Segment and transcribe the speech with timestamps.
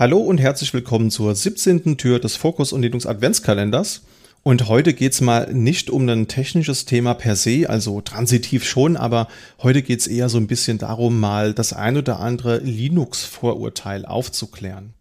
[0.00, 1.98] Hallo und herzlich willkommen zur 17.
[1.98, 4.00] Tür des Fokus und Linux Adventskalenders.
[4.42, 9.28] Und heute geht's mal nicht um ein technisches Thema per se, also transitiv schon, aber
[9.62, 14.94] heute geht's eher so ein bisschen darum, mal das ein oder andere Linux-Vorurteil aufzuklären.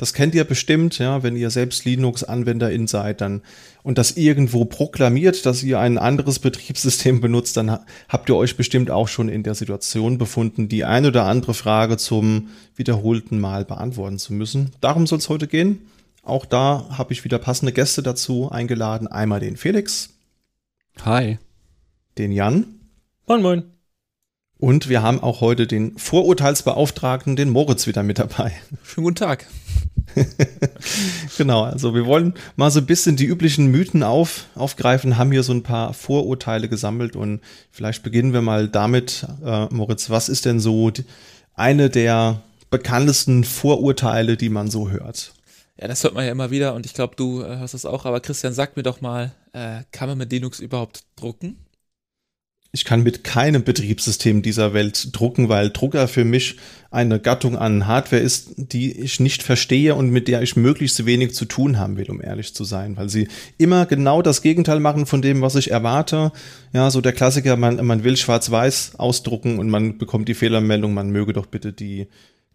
[0.00, 3.42] Das kennt ihr bestimmt, ja, wenn ihr selbst Linux-Anwenderin seid, dann
[3.82, 8.90] und das irgendwo proklamiert, dass ihr ein anderes Betriebssystem benutzt, dann habt ihr euch bestimmt
[8.90, 14.18] auch schon in der Situation befunden, die ein oder andere Frage zum wiederholten Mal beantworten
[14.18, 14.70] zu müssen.
[14.80, 15.82] Darum soll es heute gehen.
[16.22, 19.06] Auch da habe ich wieder passende Gäste dazu eingeladen.
[19.06, 20.14] Einmal den Felix.
[21.04, 21.36] Hi.
[22.16, 22.64] Den Jan.
[23.26, 23.64] Moin, moin.
[24.56, 28.52] Und wir haben auch heute den Vorurteilsbeauftragten, den Moritz, wieder mit dabei.
[28.82, 29.46] Schönen guten Tag.
[31.38, 35.42] genau, also wir wollen mal so ein bisschen die üblichen Mythen auf, aufgreifen, haben hier
[35.42, 40.44] so ein paar Vorurteile gesammelt und vielleicht beginnen wir mal damit, äh, Moritz, was ist
[40.44, 41.04] denn so die,
[41.54, 45.32] eine der bekanntesten Vorurteile, die man so hört?
[45.80, 48.04] Ja, das hört man ja immer wieder und ich glaube, du äh, hörst das auch,
[48.04, 51.58] aber Christian, sag mir doch mal, äh, kann man mit Linux überhaupt drucken?
[52.72, 56.56] Ich kann mit keinem Betriebssystem dieser Welt drucken, weil Drucker für mich
[56.92, 61.34] eine Gattung an Hardware ist, die ich nicht verstehe und mit der ich möglichst wenig
[61.34, 65.06] zu tun haben will, um ehrlich zu sein, weil sie immer genau das Gegenteil machen
[65.06, 66.30] von dem, was ich erwarte.
[66.72, 71.10] Ja, so der Klassiker, man, man will schwarz-weiß ausdrucken und man bekommt die Fehlermeldung, man
[71.10, 72.06] möge doch bitte die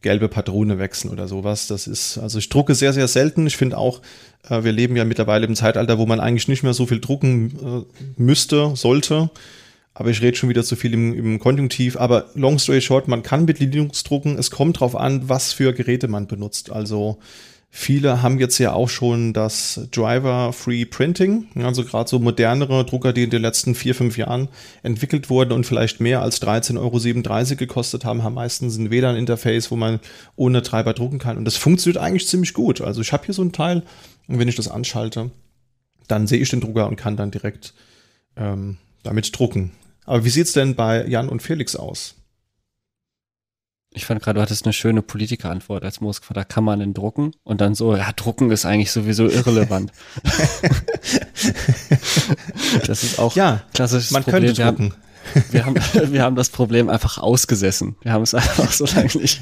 [0.01, 1.67] gelbe Patrone wechseln oder sowas.
[1.67, 3.47] Das ist, also ich drucke sehr, sehr selten.
[3.47, 4.01] Ich finde auch,
[4.49, 7.85] äh, wir leben ja mittlerweile im Zeitalter, wo man eigentlich nicht mehr so viel drucken
[7.87, 9.29] äh, müsste, sollte.
[9.97, 11.95] Aber ich rede schon wieder zu viel im, im Konjunktiv.
[11.95, 14.37] Aber long story short, man kann mit Linux drucken.
[14.37, 16.69] Es kommt drauf an, was für Geräte man benutzt.
[16.69, 17.17] Also
[17.69, 21.47] viele haben jetzt ja auch schon das Driver-Free Printing.
[21.63, 24.49] Also gerade so modernere Drucker, die in den letzten vier, fünf Jahren
[24.83, 26.77] entwickelt wurden und vielleicht mehr als 13,37
[27.51, 30.01] Euro gekostet haben, haben meistens ein WLAN-Interface, wo man
[30.35, 31.37] ohne Treiber drucken kann.
[31.37, 32.81] Und das funktioniert eigentlich ziemlich gut.
[32.81, 33.81] Also ich habe hier so ein Teil
[34.27, 35.31] und wenn ich das anschalte,
[36.09, 37.73] dann sehe ich den Drucker und kann dann direkt
[38.35, 39.71] ähm, damit drucken.
[40.05, 42.15] Aber wie sieht's denn bei Jan und Felix aus?
[43.95, 46.33] Ich fand gerade, du hattest eine schöne Politikerantwort als Moskva.
[46.33, 47.31] Da kann man denn drucken?
[47.43, 49.91] Und dann so, ja, drucken ist eigentlich sowieso irrelevant.
[52.85, 54.53] das ist auch ja, klassisches man Problem.
[54.53, 54.93] Könnte drucken.
[55.49, 57.95] Wir haben, wir haben, wir haben das Problem einfach ausgesessen.
[58.01, 59.41] Wir haben es einfach so lange nicht,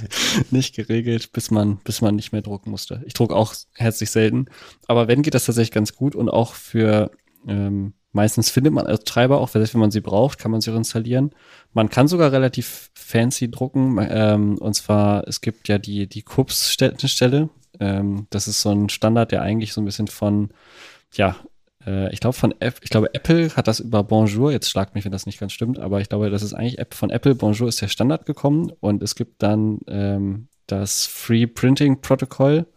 [0.52, 3.02] nicht geregelt, bis man, bis man nicht mehr drucken musste.
[3.08, 4.46] Ich druck auch herzlich selten.
[4.88, 7.10] Aber wenn geht das tatsächlich ganz gut und auch für
[7.48, 10.76] ähm, Meistens findet man als Treiber auch, wenn man sie braucht, kann man sie auch
[10.76, 11.32] installieren.
[11.74, 13.98] Man kann sogar relativ fancy drucken.
[14.10, 17.50] Ähm, und zwar, es gibt ja die, die KUPS-Stelle.
[17.80, 20.52] Ähm, das ist so ein Standard, der eigentlich so ein bisschen von,
[21.14, 21.36] ja,
[21.86, 25.06] äh, ich glaube von App, ich glaube Apple hat das über Bonjour, jetzt schlagt mich,
[25.06, 27.36] wenn das nicht ganz stimmt, aber ich glaube, das ist eigentlich App von Apple.
[27.36, 32.68] Bonjour ist der Standard gekommen und es gibt dann ähm, das Free Printing Protocol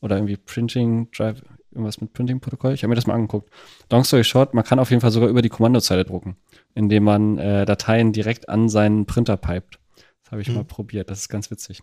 [0.00, 1.42] oder irgendwie Printing Drive,
[1.72, 2.74] irgendwas mit Printing-Protokoll.
[2.74, 3.50] Ich habe mir das mal angeguckt.
[3.90, 6.36] Long story short, man kann auf jeden Fall sogar über die Kommandozeile drucken,
[6.74, 9.78] indem man äh, Dateien direkt an seinen Printer pipet.
[10.22, 10.56] Das habe ich hm.
[10.56, 11.10] mal probiert.
[11.10, 11.82] Das ist ganz witzig.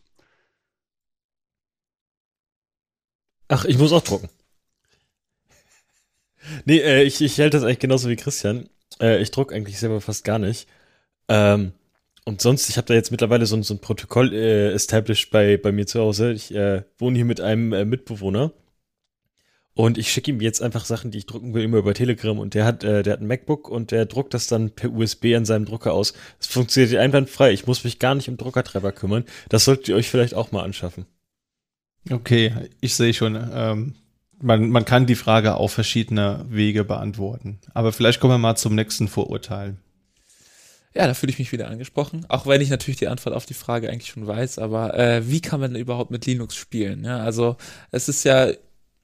[3.50, 4.30] Ach, ich muss auch drucken.
[6.66, 8.70] Nee, äh, ich, ich hält das eigentlich genauso wie Christian.
[9.02, 10.68] Äh, ich druck eigentlich selber fast gar nicht.
[11.28, 11.74] Ähm,
[12.26, 15.72] und sonst, ich habe da jetzt mittlerweile so, so ein Protokoll äh, established bei, bei
[15.72, 16.32] mir zu Hause.
[16.34, 18.52] Ich äh, wohne hier mit einem äh, Mitbewohner
[19.78, 22.40] und ich schicke ihm jetzt einfach Sachen, die ich drucken will, immer über Telegram.
[22.40, 25.36] Und der hat, äh, der hat ein MacBook und der druckt das dann per USB
[25.36, 26.14] an seinem Drucker aus.
[26.40, 27.52] Das funktioniert einwandfrei.
[27.52, 29.24] Ich muss mich gar nicht um Druckertreiber kümmern.
[29.50, 31.06] Das solltet ihr euch vielleicht auch mal anschaffen.
[32.10, 33.38] Okay, ich sehe schon.
[33.54, 33.94] Ähm,
[34.42, 37.60] man, man kann die Frage auf verschiedene Wege beantworten.
[37.76, 39.78] Aber vielleicht kommen wir mal zum nächsten Vorurteil.
[40.96, 42.26] Ja, da fühle ich mich wieder angesprochen.
[42.30, 45.42] Auch wenn ich natürlich die Antwort auf die Frage eigentlich schon weiß, aber äh, wie
[45.42, 47.04] kann man denn überhaupt mit Linux spielen?
[47.04, 47.58] Ja, also
[47.92, 48.50] es ist ja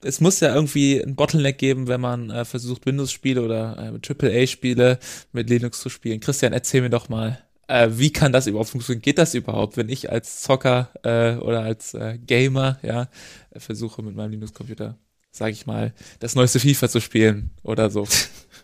[0.04, 4.98] es muss ja irgendwie ein Bottleneck geben, wenn man äh, versucht, Windows-Spiele oder äh, AAA-Spiele
[5.32, 6.20] mit Linux zu spielen.
[6.20, 9.02] Christian, erzähl mir doch mal, äh, wie kann das überhaupt funktionieren?
[9.02, 13.08] Geht das überhaupt, wenn ich als Zocker äh, oder als äh, Gamer ja
[13.56, 14.98] versuche mit meinem Linux-Computer,
[15.30, 18.06] sage ich mal, das neueste FIFA zu spielen oder so?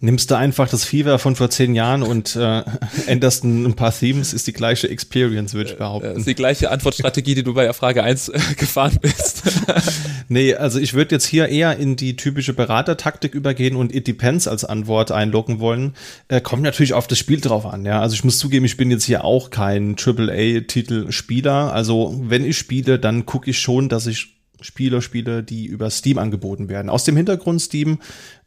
[0.00, 2.62] Nimmst du einfach das Fever von vor zehn Jahren und äh,
[3.06, 6.08] änderst ein paar Themes, ist die gleiche Experience, würde ich äh, behaupten.
[6.08, 9.42] Das ist die gleiche Antwortstrategie, die du bei der Frage 1 äh, gefahren bist.
[10.28, 14.46] nee, also ich würde jetzt hier eher in die typische Beratertaktik übergehen und It Depends
[14.46, 15.94] als Antwort einloggen wollen.
[16.28, 18.00] Äh, kommt natürlich auf das Spiel drauf an, ja.
[18.02, 21.72] Also ich muss zugeben, ich bin jetzt hier auch kein AAA-Titel-Spieler.
[21.72, 26.68] Also wenn ich spiele, dann gucke ich schon, dass ich Spieler-Spiele, die über Steam angeboten
[26.68, 26.88] werden.
[26.88, 27.98] Aus dem Hintergrund, Steam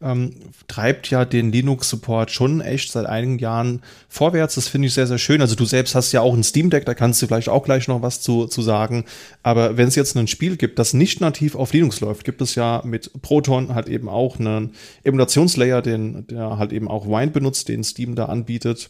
[0.02, 0.36] ähm,
[0.68, 4.56] treibt ja den Linux-Support schon echt seit einigen Jahren vorwärts.
[4.56, 5.42] Das finde ich sehr, sehr schön.
[5.42, 7.88] Also du selbst hast ja auch ein Steam Deck, da kannst du vielleicht auch gleich
[7.88, 9.06] noch was zu, zu sagen.
[9.44, 12.56] Aber wenn es jetzt ein Spiel gibt, das nicht nativ auf Linux läuft, gibt es
[12.56, 14.74] ja mit Proton halt eben auch einen
[15.04, 18.90] Emulationslayer, den, der halt eben auch Wine benutzt, den Steam da anbietet.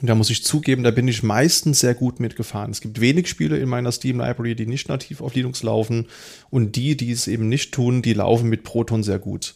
[0.00, 2.70] Da muss ich zugeben, da bin ich meistens sehr gut mitgefahren.
[2.70, 6.06] Es gibt wenig Spiele in meiner Steam Library, die nicht nativ auf Linux laufen.
[6.50, 9.54] Und die, die es eben nicht tun, die laufen mit Proton sehr gut.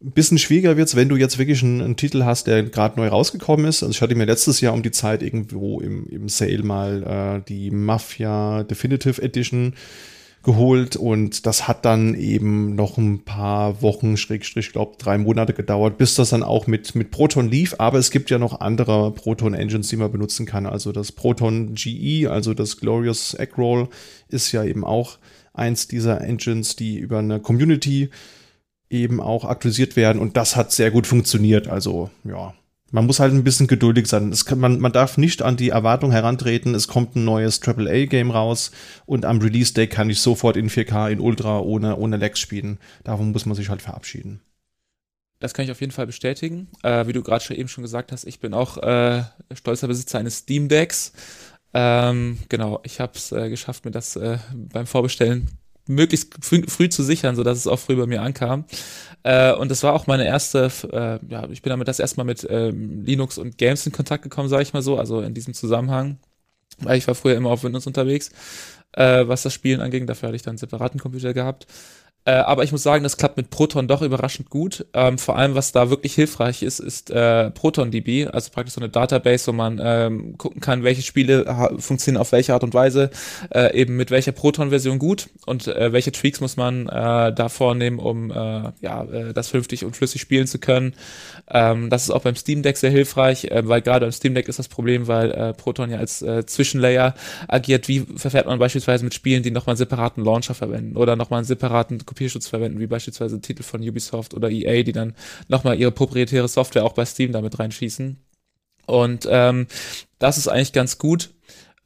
[0.00, 3.08] Ein bisschen schwieriger wird's, wenn du jetzt wirklich einen, einen Titel hast, der gerade neu
[3.08, 3.82] rausgekommen ist.
[3.82, 7.48] Also ich hatte mir letztes Jahr um die Zeit irgendwo im, im Sale mal äh,
[7.48, 9.74] die Mafia Definitive Edition
[10.48, 15.98] geholt und das hat dann eben noch ein paar Wochen, Schrägstrich, glaube drei Monate gedauert,
[15.98, 17.74] bis das dann auch mit, mit Proton lief.
[17.76, 20.64] Aber es gibt ja noch andere Proton-Engines, die man benutzen kann.
[20.64, 23.90] Also das Proton GE, also das Glorious Eggroll,
[24.28, 25.18] ist ja eben auch
[25.52, 28.08] eins dieser Engines, die über eine Community
[28.88, 31.68] eben auch aktualisiert werden und das hat sehr gut funktioniert.
[31.68, 32.54] Also ja,
[32.90, 34.34] man muss halt ein bisschen geduldig sein.
[34.46, 38.70] Kann, man, man darf nicht an die Erwartung herantreten, es kommt ein neues AAA-Game raus
[39.06, 42.78] und am Release-Day kann ich sofort in 4K, in Ultra, ohne, ohne Lags spielen.
[43.04, 44.40] Davon muss man sich halt verabschieden.
[45.40, 46.68] Das kann ich auf jeden Fall bestätigen.
[46.82, 49.22] Äh, wie du gerade schon eben schon gesagt hast, ich bin auch äh,
[49.54, 51.12] stolzer Besitzer eines Steam Decks.
[51.74, 55.48] Ähm, genau, ich habe es äh, geschafft, mir das äh, beim Vorbestellen
[55.88, 58.64] möglichst früh, zu sichern, so dass es auch früh bei mir ankam.
[59.22, 62.46] Äh, und das war auch meine erste, äh, ja, ich bin damit das erstmal mit
[62.48, 66.18] ähm, Linux und Games in Kontakt gekommen, sage ich mal so, also in diesem Zusammenhang.
[66.78, 68.30] Weil ich war früher immer auf Windows unterwegs,
[68.92, 70.06] äh, was das Spielen anging.
[70.06, 71.66] Dafür hatte ich dann einen separaten Computer gehabt.
[72.28, 74.84] Äh, aber ich muss sagen, das klappt mit Proton doch überraschend gut.
[74.92, 78.90] Ähm, vor allem, was da wirklich hilfreich ist, ist äh, ProtonDB, also praktisch so eine
[78.90, 81.46] Database, wo man ähm, gucken kann, welche Spiele
[81.78, 83.08] funktionieren auf welche Art und Weise,
[83.54, 87.98] äh, eben mit welcher Proton-Version gut und äh, welche Tweaks muss man äh, da vornehmen,
[87.98, 90.92] um äh, ja, äh, das vernünftig und flüssig spielen zu können.
[91.50, 94.48] Ähm, das ist auch beim Steam Deck sehr hilfreich, äh, weil gerade beim Steam Deck
[94.48, 97.14] ist das Problem, weil äh, Proton ja als äh, Zwischenlayer
[97.46, 97.88] agiert.
[97.88, 101.46] Wie verfährt man beispielsweise mit Spielen, die nochmal einen separaten Launcher verwenden oder nochmal einen
[101.46, 105.14] separaten Kopierschutz verwenden, wie beispielsweise Titel von Ubisoft oder EA, die dann
[105.46, 108.18] nochmal ihre proprietäre Software auch bei Steam damit reinschießen.
[108.86, 109.68] Und ähm,
[110.18, 111.30] das ist eigentlich ganz gut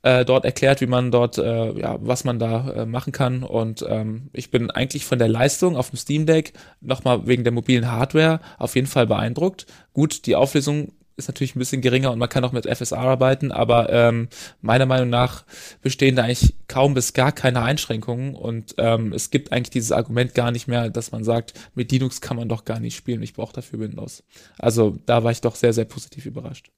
[0.01, 3.43] äh, dort erklärt, wie man dort, äh, ja, was man da äh, machen kann.
[3.43, 7.53] Und ähm, ich bin eigentlich von der Leistung auf dem Steam Deck nochmal wegen der
[7.53, 9.67] mobilen Hardware auf jeden Fall beeindruckt.
[9.93, 13.53] Gut, die Auflösung ist natürlich ein bisschen geringer und man kann auch mit FSR arbeiten,
[13.53, 14.29] aber ähm,
[14.61, 15.45] meiner Meinung nach
[15.83, 20.35] bestehen da eigentlich kaum bis gar keine Einschränkungen und ähm, es gibt eigentlich dieses Argument
[20.35, 23.35] gar nicht mehr, dass man sagt, mit Linux kann man doch gar nicht spielen, ich
[23.35, 24.25] brauche dafür Windows.
[24.59, 26.71] Also da war ich doch sehr, sehr positiv überrascht.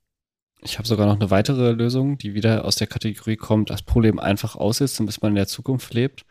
[0.63, 4.19] Ich habe sogar noch eine weitere Lösung, die wieder aus der Kategorie kommt, das Problem
[4.19, 6.25] einfach aussitzen, bis man in der Zukunft lebt.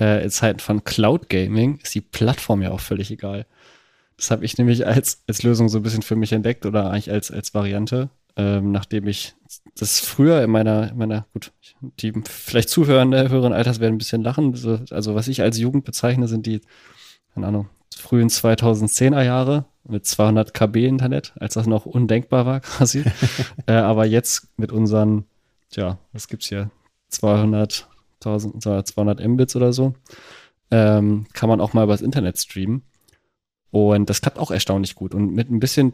[0.00, 3.46] Äh, in Zeiten von Cloud Gaming ist die Plattform ja auch völlig egal.
[4.16, 7.10] Das habe ich nämlich als, als Lösung so ein bisschen für mich entdeckt oder eigentlich
[7.10, 9.34] als, als Variante, ähm, nachdem ich
[9.78, 11.52] das früher in meiner, in meiner, gut,
[12.00, 14.54] die vielleicht Zuhörende höheren Alters werden ein bisschen lachen.
[14.90, 16.62] Also, was ich als Jugend bezeichne, sind die,
[17.34, 23.04] keine Ahnung, frühen 2010er Jahre mit 200 KB Internet, als das noch undenkbar war quasi.
[23.66, 25.24] äh, aber jetzt mit unseren,
[25.70, 26.70] tja, was gibt's hier?
[27.08, 27.88] 200,
[28.20, 29.94] 1000, 200 Mbits oder so,
[30.70, 32.82] ähm, kann man auch mal übers Internet streamen.
[33.76, 35.14] Und das klappt auch erstaunlich gut.
[35.14, 35.92] Und mit ein bisschen,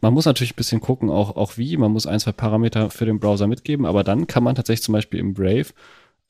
[0.00, 3.04] man muss natürlich ein bisschen gucken, auch, auch wie, man muss ein, zwei Parameter für
[3.04, 5.66] den Browser mitgeben, aber dann kann man tatsächlich zum Beispiel im Brave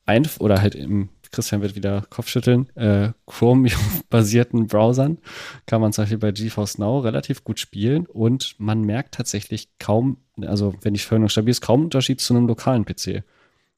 [0.05, 5.19] ein, oder halt im, Christian wird wieder Kopfschütteln, äh, Chromium-basierten Browsern
[5.65, 10.17] kann man zum Beispiel bei GeForce Now relativ gut spielen und man merkt tatsächlich kaum,
[10.41, 13.23] also wenn die Verbindung stabil ist, kaum Unterschied zu einem lokalen PC.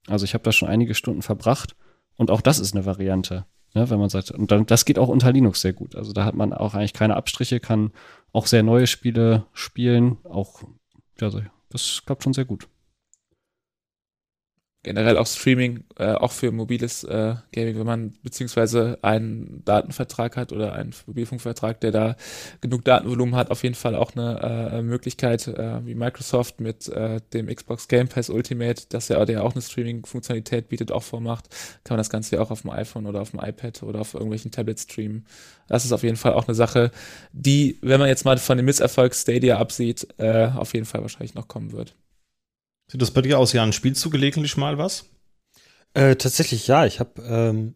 [0.07, 1.75] Also ich habe da schon einige Stunden verbracht
[2.17, 3.45] und auch das ist eine Variante.
[3.75, 5.95] Ne, wenn man sagt, und dann, das geht auch unter Linux sehr gut.
[5.95, 7.91] Also da hat man auch eigentlich keine Abstriche, kann
[8.31, 10.17] auch sehr neue Spiele spielen.
[10.25, 10.61] Auch,
[11.19, 11.31] ja,
[11.69, 12.67] das klappt schon sehr gut
[14.83, 20.51] generell auch Streaming, äh, auch für mobiles äh, Gaming, wenn man beziehungsweise einen Datenvertrag hat
[20.51, 22.15] oder einen Mobilfunkvertrag, der da
[22.59, 27.21] genug Datenvolumen hat, auf jeden Fall auch eine äh, Möglichkeit, äh, wie Microsoft mit äh,
[27.33, 31.49] dem Xbox Game Pass Ultimate, dass ja der auch eine Streaming-Funktionalität bietet, auch vormacht,
[31.85, 34.13] kann man das Ganze ja auch auf dem iPhone oder auf dem iPad oder auf
[34.13, 35.25] irgendwelchen Tablets streamen.
[35.67, 36.91] Das ist auf jeden Fall auch eine Sache,
[37.31, 41.35] die, wenn man jetzt mal von dem Misserfolg Stadia absieht, äh, auf jeden Fall wahrscheinlich
[41.35, 41.95] noch kommen wird.
[42.93, 43.73] Sieht das bei dir aus, Jan?
[43.73, 45.09] Spielst du gelegentlich mal was?
[45.95, 46.85] Äh, tatsächlich ja.
[46.85, 47.73] Ich habe ähm,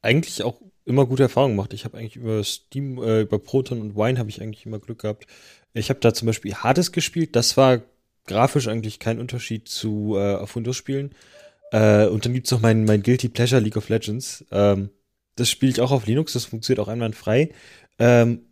[0.00, 1.72] eigentlich auch immer gute Erfahrungen gemacht.
[1.72, 5.00] Ich habe eigentlich über Steam, äh, über Proton und Wine habe ich eigentlich immer Glück
[5.00, 5.26] gehabt.
[5.72, 7.34] Ich habe da zum Beispiel Hades gespielt.
[7.34, 7.82] Das war
[8.28, 11.16] grafisch eigentlich kein Unterschied zu äh, auf Windows spielen.
[11.72, 14.44] Äh, und dann gibt's noch mein, mein Guilty Pleasure League of Legends.
[14.52, 14.90] Ähm,
[15.34, 17.50] das spiele ich auch auf Linux, das funktioniert auch einwandfrei.
[17.98, 18.42] Ähm,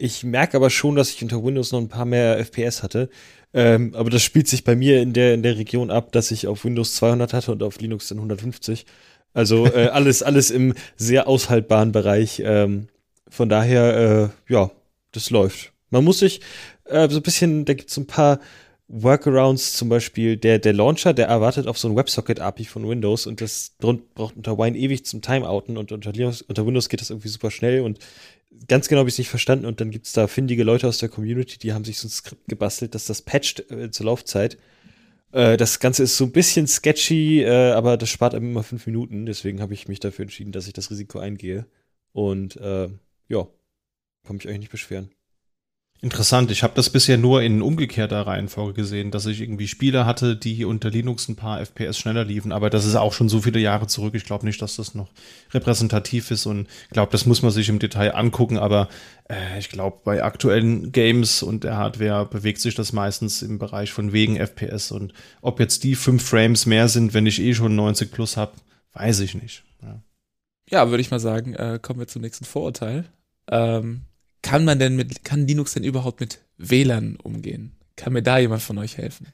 [0.00, 3.10] ich merke aber schon, dass ich unter Windows noch ein paar mehr FPS hatte.
[3.52, 6.46] Ähm, aber das spielt sich bei mir in der, in der Region ab, dass ich
[6.46, 8.86] auf Windows 200 hatte und auf Linux dann 150.
[9.34, 12.42] Also äh, alles, alles im sehr aushaltbaren Bereich.
[12.44, 12.88] Ähm,
[13.28, 14.70] von daher, äh, ja,
[15.12, 15.72] das läuft.
[15.90, 16.40] Man muss sich
[16.84, 18.40] äh, so ein bisschen, da gibt es ein paar
[18.88, 23.40] Workarounds, zum Beispiel der, der Launcher, der erwartet auf so ein WebSocket-API von Windows und
[23.40, 27.28] das braucht unter Wine ewig zum Timeouten und unter, Linux, unter Windows geht das irgendwie
[27.28, 28.00] super schnell und
[28.68, 30.98] ganz genau habe ich es nicht verstanden und dann gibt es da findige Leute aus
[30.98, 34.58] der Community, die haben sich so ein Skript gebastelt, dass das patcht äh, zur Laufzeit.
[35.32, 38.86] Äh, das Ganze ist so ein bisschen sketchy, äh, aber das spart einem immer fünf
[38.86, 41.66] Minuten, deswegen habe ich mich dafür entschieden, dass ich das Risiko eingehe
[42.12, 42.88] und äh,
[43.28, 43.48] ja,
[44.24, 45.10] kann mich eigentlich nicht beschweren.
[46.02, 46.50] Interessant.
[46.50, 50.64] Ich habe das bisher nur in umgekehrter Reihenfolge gesehen, dass ich irgendwie Spiele hatte, die
[50.64, 52.52] unter Linux ein paar FPS schneller liefen.
[52.52, 54.14] Aber das ist auch schon so viele Jahre zurück.
[54.14, 55.10] Ich glaube nicht, dass das noch
[55.52, 58.56] repräsentativ ist und glaube, das muss man sich im Detail angucken.
[58.56, 58.88] Aber
[59.28, 63.92] äh, ich glaube, bei aktuellen Games und der Hardware bewegt sich das meistens im Bereich
[63.92, 64.92] von wegen FPS.
[64.92, 68.52] Und ob jetzt die fünf Frames mehr sind, wenn ich eh schon 90 plus habe,
[68.94, 69.64] weiß ich nicht.
[69.82, 70.02] Ja,
[70.70, 73.04] ja würde ich mal sagen, äh, kommen wir zum nächsten Vorurteil.
[73.50, 74.06] Ähm
[74.42, 77.72] kann man denn mit, kann Linux denn überhaupt mit WLAN umgehen?
[77.96, 79.26] Kann mir da jemand von euch helfen?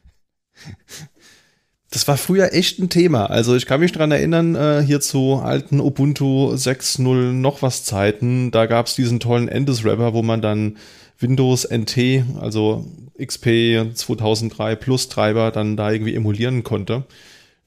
[1.90, 3.26] Das war früher echt ein Thema.
[3.26, 8.50] Also ich kann mich dran erinnern, äh, hier zu alten Ubuntu 6.0 noch was Zeiten,
[8.50, 10.76] da gab es diesen tollen Endes-Wrapper, wo man dann
[11.18, 12.84] Windows NT, also
[13.18, 17.04] XP 2003 Plus Treiber, dann da irgendwie emulieren konnte.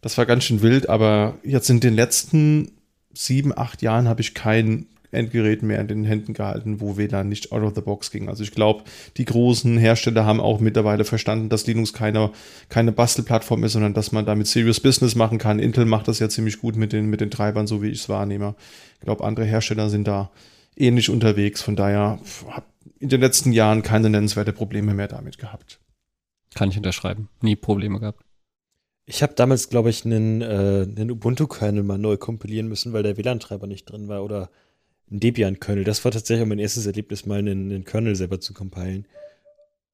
[0.01, 2.71] Das war ganz schön wild, aber jetzt in den letzten
[3.13, 7.51] sieben, acht Jahren habe ich kein Endgerät mehr in den Händen gehalten, wo WLAN nicht
[7.51, 8.29] out of the box ging.
[8.29, 8.83] Also ich glaube,
[9.17, 12.31] die großen Hersteller haben auch mittlerweile verstanden, dass Linux keine,
[12.69, 15.59] keine Bastelplattform ist, sondern dass man damit Serious Business machen kann.
[15.59, 18.09] Intel macht das ja ziemlich gut mit den, mit den Treibern, so wie ich es
[18.09, 18.55] wahrnehme.
[18.95, 20.29] Ich glaube, andere Hersteller sind da
[20.75, 21.61] ähnlich unterwegs.
[21.61, 22.65] Von daher habe
[22.99, 25.79] in den letzten Jahren keine nennenswerte Probleme mehr damit gehabt.
[26.55, 27.29] Kann ich unterschreiben.
[27.41, 28.23] Nie Probleme gehabt.
[29.05, 33.17] Ich habe damals, glaube ich, einen, äh, einen Ubuntu-Kernel mal neu kompilieren müssen, weil der
[33.17, 34.51] WLAN-Treiber nicht drin war oder
[35.11, 35.83] ein Debian-Kernel.
[35.83, 39.05] Das war tatsächlich mein erstes Erlebnis, mal einen, einen Kernel selber zu compilen.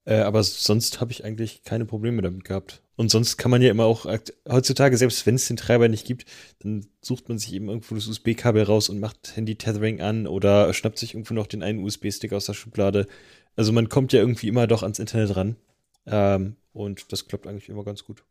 [0.05, 2.81] Äh, aber sonst habe ich eigentlich keine Probleme damit gehabt.
[2.95, 4.05] Und sonst kann man ja immer auch,
[4.47, 6.25] heutzutage, selbst wenn es den Treiber nicht gibt,
[6.59, 10.99] dann sucht man sich eben irgendwo das USB-Kabel raus und macht Handy-Tethering an oder schnappt
[10.99, 13.07] sich irgendwo noch den einen USB-Stick aus der Schublade.
[13.55, 15.55] Also man kommt ja irgendwie immer doch ans Internet ran.
[16.05, 18.23] Ähm, und das klappt eigentlich immer ganz gut.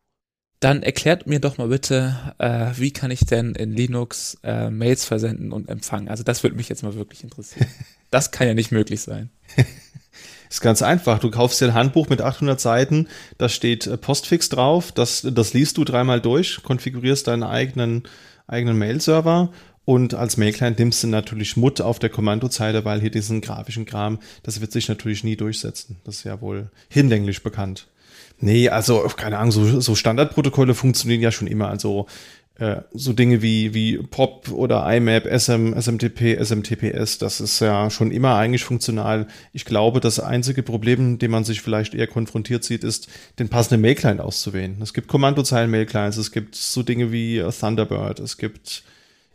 [0.64, 5.04] Dann erklärt mir doch mal bitte, äh, wie kann ich denn in Linux äh, Mails
[5.04, 6.08] versenden und empfangen?
[6.08, 7.66] Also das würde mich jetzt mal wirklich interessieren.
[8.10, 9.28] Das kann ja nicht möglich sein.
[10.48, 11.18] Ist ganz einfach.
[11.18, 15.52] Du kaufst dir ein Handbuch mit 800 Seiten, da steht äh, Postfix drauf, das, das
[15.52, 18.04] liest du dreimal durch, konfigurierst deinen eigenen,
[18.46, 19.52] eigenen Mail-Server
[19.84, 24.18] und als Mail-Client nimmst du natürlich Mut auf der Kommandozeile, weil hier diesen grafischen Kram,
[24.44, 25.96] das wird sich natürlich nie durchsetzen.
[26.04, 27.86] Das ist ja wohl hinlänglich bekannt.
[28.38, 31.68] Nee, also keine Ahnung, so, so Standardprotokolle funktionieren ja schon immer.
[31.68, 32.06] Also
[32.56, 38.12] äh, so Dinge wie, wie POP oder IMAP, SM, SMTP, SMTPS, das ist ja schon
[38.12, 39.26] immer eigentlich funktional.
[39.52, 43.08] Ich glaube, das einzige Problem, dem man sich vielleicht eher konfrontiert sieht, ist,
[43.40, 44.76] den passenden Mail-Client auszuwählen.
[44.80, 48.84] Es gibt Kommandozeilen-Mail-Clients, es gibt so Dinge wie Thunderbird, es gibt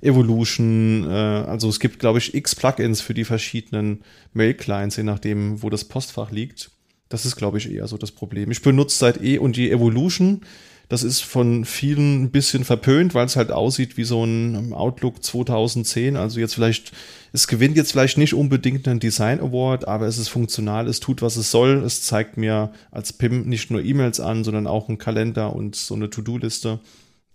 [0.02, 5.62] Evolution, äh, also es gibt, glaube ich, x Plugins für die verschiedenen Mail-Clients, je nachdem,
[5.62, 6.72] wo das Postfach liegt.
[7.10, 8.52] Das ist, glaube ich, eher so das Problem.
[8.52, 10.42] Ich benutze seit eh und je Evolution.
[10.90, 15.24] Das ist von vielen ein bisschen verpönt, weil es halt aussieht wie so ein Outlook
[15.24, 16.18] 2010.
[16.18, 16.92] Also jetzt vielleicht,
[17.32, 21.22] es gewinnt jetzt vielleicht nicht unbedingt einen Design Award, aber es ist funktional, es tut,
[21.22, 21.84] was es soll.
[21.84, 25.94] Es zeigt mir als PIM nicht nur E-Mails an, sondern auch einen Kalender und so
[25.94, 26.80] eine To-Do-Liste.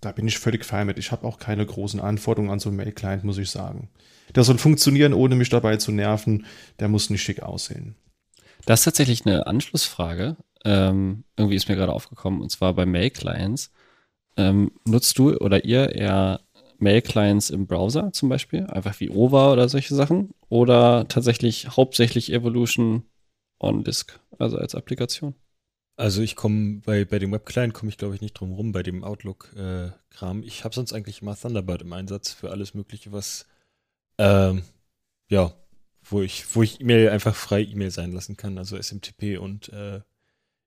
[0.01, 0.99] Da bin ich völlig fein mit.
[0.99, 3.89] Ich habe auch keine großen Anforderungen an so einen Mail-Client, muss ich sagen.
[4.35, 6.45] Der soll funktionieren, ohne mich dabei zu nerven.
[6.81, 7.95] Der muss nicht schick aussehen.
[8.67, 10.37] Das ist tatsächlich eine Anschlussfrage.
[10.65, 13.71] Ähm, irgendwie ist mir gerade aufgekommen, und zwar bei Mail-Clients.
[14.37, 16.41] Ähm, nutzt du oder ihr eher
[16.79, 23.05] Mail-Clients im Browser zum Beispiel, einfach wie OVA oder solche Sachen, oder tatsächlich hauptsächlich Evolution
[23.61, 25.35] on Disk, also als Applikation?
[25.97, 28.83] Also ich komme bei, bei dem Web-Client komme ich glaube ich nicht drum rum, bei
[28.83, 30.43] dem Outlook-Kram.
[30.43, 33.47] Äh, ich habe sonst eigentlich immer Thunderbird im Einsatz für alles Mögliche, was
[34.19, 34.63] ähm,
[35.29, 35.53] ja
[36.05, 40.01] wo ich, wo ich E-Mail einfach frei E-Mail sein lassen kann, also SMTP und äh,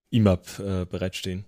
[0.10, 1.46] IMAP äh, bereitstehen.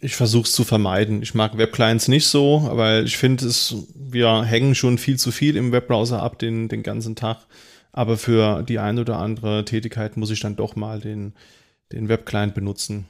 [0.00, 1.22] Ich versuche es zu vermeiden.
[1.22, 5.56] Ich mag Webclients nicht so, weil ich finde, es wir hängen schon viel zu viel
[5.56, 7.46] im Webbrowser ab den, den ganzen Tag.
[7.92, 11.32] Aber für die ein oder andere Tätigkeit muss ich dann doch mal den,
[11.92, 13.06] den Webclient benutzen.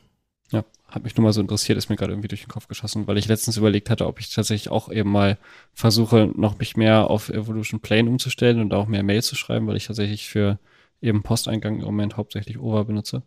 [0.50, 3.08] Ja, hat mich nur mal so interessiert, ist mir gerade irgendwie durch den Kopf geschossen,
[3.08, 5.38] weil ich letztens überlegt hatte, ob ich tatsächlich auch eben mal
[5.72, 9.76] versuche, noch mich mehr auf Evolution Plane umzustellen und auch mehr Mails zu schreiben, weil
[9.76, 10.58] ich tatsächlich für
[11.00, 13.22] eben Posteingang im Moment hauptsächlich Over benutze.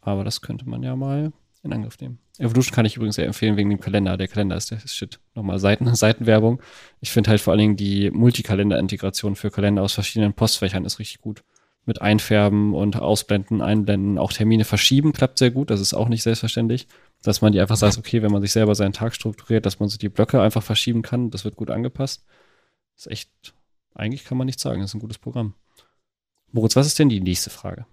[0.00, 2.18] Aber das könnte man ja mal in Angriff nehmen.
[2.38, 4.16] Evolution kann ich übrigens sehr empfehlen wegen dem Kalender.
[4.16, 5.18] Der Kalender ist der Shit.
[5.34, 6.62] Nochmal Seiten, Seitenwerbung.
[7.00, 11.20] Ich finde halt vor allen Dingen die Multikalender-Integration für Kalender aus verschiedenen Postfächern ist richtig
[11.20, 11.42] gut
[11.86, 15.70] mit Einfärben und Ausblenden, Einblenden, auch Termine verschieben klappt sehr gut.
[15.70, 16.86] Das ist auch nicht selbstverständlich,
[17.22, 19.88] dass man die einfach sagt, okay, wenn man sich selber seinen Tag strukturiert, dass man
[19.88, 21.30] so die Blöcke einfach verschieben kann.
[21.30, 22.24] Das wird gut angepasst.
[22.94, 23.54] Das ist echt,
[23.94, 25.54] eigentlich kann man nicht sagen, das ist ein gutes Programm.
[26.52, 27.86] Moritz, was ist denn die nächste Frage?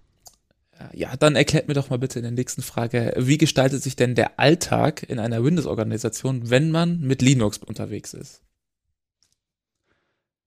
[0.93, 4.13] Ja, dann erklärt mir doch mal bitte in der nächsten Frage, wie gestaltet sich denn
[4.13, 8.43] der Alltag in einer Windows-Organisation, wenn man mit Linux unterwegs ist?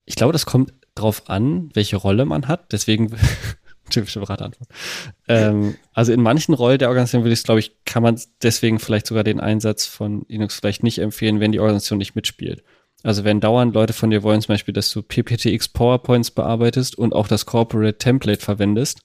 [0.05, 2.73] Ich glaube, das kommt drauf an, welche Rolle man hat.
[2.73, 3.17] Deswegen
[3.91, 4.69] typische Beratantwort.
[5.29, 9.07] Ähm, also in manchen Rollen der Organisation würde ich, glaube ich, kann man deswegen vielleicht
[9.07, 12.63] sogar den Einsatz von Linux vielleicht nicht empfehlen, wenn die Organisation nicht mitspielt.
[13.03, 17.15] Also wenn dauernd Leute von dir wollen, zum Beispiel, dass du PPTX PowerPoints bearbeitest und
[17.15, 19.01] auch das Corporate Template verwendest,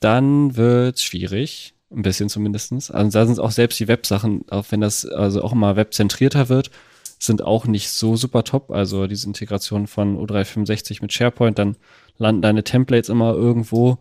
[0.00, 1.74] dann wird's schwierig.
[1.90, 2.90] Ein bisschen zumindestens.
[2.90, 6.70] Also da sind auch selbst die Websachen, auch wenn das also auch immer webzentrierter wird,
[7.18, 8.70] sind auch nicht so super top.
[8.70, 11.76] Also diese Integration von O365 mit SharePoint, dann
[12.16, 13.98] landen deine Templates immer irgendwo.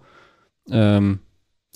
[0.70, 1.20] Ähm,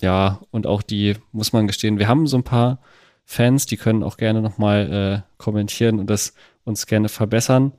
[0.00, 2.80] ja, und auch die, muss man gestehen, wir haben so ein paar
[3.24, 6.34] Fans, die können auch gerne nochmal äh, kommentieren und das
[6.64, 7.72] uns gerne verbessern,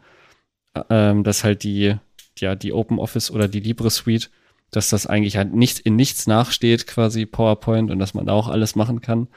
[0.90, 1.96] ähm, dass halt die,
[2.38, 4.32] ja, die Open Office oder die Libre Suite,
[4.72, 8.48] dass das eigentlich halt nicht in nichts nachsteht, quasi PowerPoint und dass man da auch
[8.48, 9.28] alles machen kann.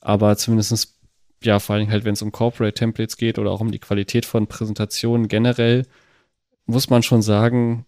[0.00, 0.95] Aber zumindestens
[1.46, 4.26] ja, vor allem halt, wenn es um Corporate Templates geht oder auch um die Qualität
[4.26, 5.86] von Präsentationen generell,
[6.66, 7.86] muss man schon sagen,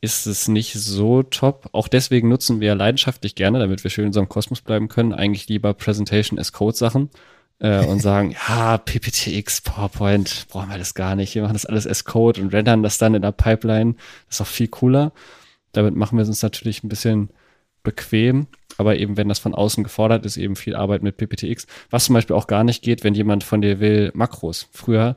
[0.00, 1.68] ist es nicht so top.
[1.72, 5.48] Auch deswegen nutzen wir leidenschaftlich gerne, damit wir schön in unserem Kosmos bleiben können, eigentlich
[5.48, 7.10] lieber Presentation as Code Sachen
[7.58, 11.34] äh, und sagen, ja, PPTX, PowerPoint, brauchen wir das gar nicht.
[11.34, 13.94] Wir machen das alles as Code und rendern das dann in der Pipeline.
[14.28, 15.12] Das ist auch viel cooler.
[15.72, 17.30] Damit machen wir es uns natürlich ein bisschen
[17.82, 21.66] bequem aber eben, wenn das von außen gefordert ist, eben viel Arbeit mit PPTX.
[21.90, 24.68] Was zum Beispiel auch gar nicht geht, wenn jemand von dir will, Makros.
[24.72, 25.16] Früher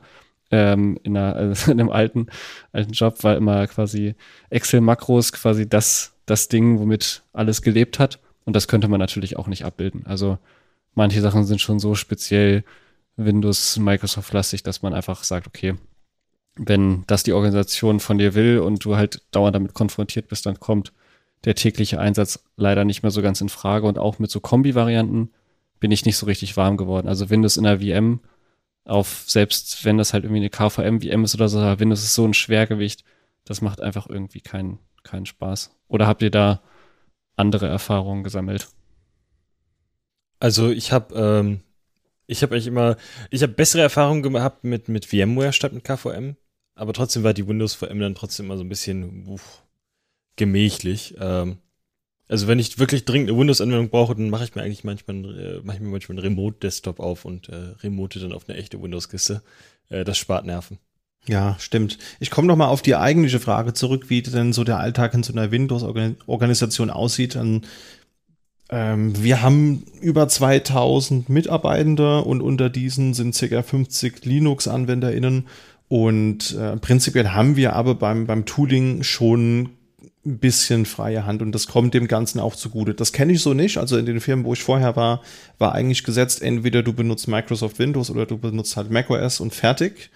[0.50, 2.26] ähm, in, einer, also in einem alten,
[2.72, 4.16] alten Job war immer quasi
[4.50, 8.18] Excel-Makros quasi das, das Ding, womit alles gelebt hat.
[8.44, 10.04] Und das könnte man natürlich auch nicht abbilden.
[10.06, 10.38] Also
[10.94, 12.64] manche Sachen sind schon so speziell
[13.16, 15.76] Windows, Microsoft-lastig, dass man einfach sagt, okay,
[16.56, 20.58] wenn das die Organisation von dir will und du halt dauernd damit konfrontiert bist, dann
[20.58, 20.92] kommt
[21.44, 25.30] der tägliche Einsatz leider nicht mehr so ganz in Frage und auch mit so Kombi-Varianten
[25.80, 27.08] bin ich nicht so richtig warm geworden.
[27.08, 28.20] Also Windows in der VM
[28.84, 32.34] auf, selbst wenn das halt irgendwie eine KVM-VM ist oder so, Windows ist so ein
[32.34, 33.04] Schwergewicht,
[33.44, 35.76] das macht einfach irgendwie keinen, keinen Spaß.
[35.88, 36.62] Oder habt ihr da
[37.36, 38.68] andere Erfahrungen gesammelt?
[40.38, 41.60] Also ich habe ähm,
[42.26, 42.96] ich habe eigentlich immer,
[43.30, 46.36] ich habe bessere Erfahrungen gehabt mit, mit VMware statt mit KVM,
[46.74, 49.62] aber trotzdem war die Windows VM dann trotzdem immer so ein bisschen, uff,
[50.36, 51.14] gemächlich.
[51.20, 51.58] Ähm,
[52.28, 55.60] also wenn ich wirklich dringend eine Windows-Anwendung brauche, dann mache ich mir eigentlich manchmal, äh,
[55.62, 59.42] mache ich mir manchmal einen Remote-Desktop auf und äh, remote dann auf eine echte Windows-Kiste.
[59.90, 60.78] Äh, das spart Nerven.
[61.26, 61.98] Ja, stimmt.
[62.18, 65.22] Ich komme noch mal auf die eigentliche Frage zurück, wie denn so der Alltag in
[65.22, 67.36] so einer Windows-Organisation aussieht.
[67.36, 67.62] Dann,
[68.70, 73.62] ähm, wir haben über 2000 Mitarbeitende und unter diesen sind ca.
[73.62, 75.46] 50 Linux-AnwenderInnen.
[75.88, 79.68] Und äh, prinzipiell haben wir aber beim, beim Tooling schon
[80.24, 82.94] ein bisschen freie Hand und das kommt dem Ganzen auch zugute.
[82.94, 83.78] Das kenne ich so nicht.
[83.78, 85.22] Also in den Firmen, wo ich vorher war,
[85.58, 90.10] war eigentlich gesetzt, entweder du benutzt Microsoft Windows oder du benutzt halt macOS und fertig.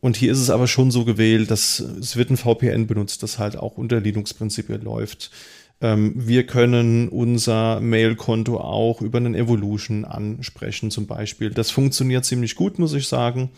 [0.00, 3.38] Und hier ist es aber schon so gewählt, dass es wird ein VPN benutzt, das
[3.38, 5.30] halt auch unter Linux-Prinzipien läuft.
[5.80, 11.50] Ähm, wir können unser Mail-Konto auch über einen Evolution ansprechen zum Beispiel.
[11.50, 13.50] Das funktioniert ziemlich gut, muss ich sagen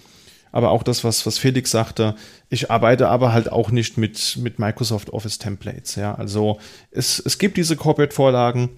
[0.54, 2.14] aber auch das, was, was Felix sagte,
[2.48, 5.96] ich arbeite aber halt auch nicht mit, mit Microsoft Office Templates.
[5.96, 6.60] Ja, also
[6.92, 8.70] es, es gibt diese Corporate-Vorlagen,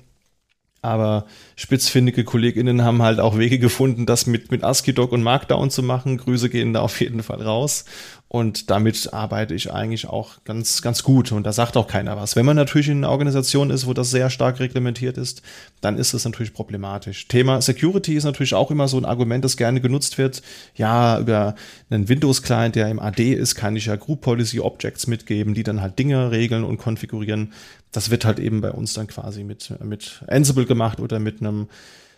[0.80, 5.82] aber spitzfindige KollegInnen haben halt auch Wege gefunden, das mit, mit ASCII-Doc und Markdown zu
[5.82, 6.16] machen.
[6.16, 7.84] Grüße gehen da auf jeden Fall raus.
[8.28, 11.30] Und damit arbeite ich eigentlich auch ganz, ganz gut.
[11.30, 12.34] Und da sagt auch keiner was.
[12.34, 15.42] Wenn man natürlich in einer Organisation ist, wo das sehr stark reglementiert ist,
[15.80, 17.28] dann ist es natürlich problematisch.
[17.28, 20.42] Thema Security ist natürlich auch immer so ein Argument, das gerne genutzt wird.
[20.74, 21.54] Ja, über
[21.88, 25.80] einen Windows-Client, der im AD ist, kann ich ja Group Policy Objects mitgeben, die dann
[25.80, 27.52] halt Dinge regeln und konfigurieren.
[27.92, 31.68] Das wird halt eben bei uns dann quasi mit, mit Ansible gemacht oder mit einem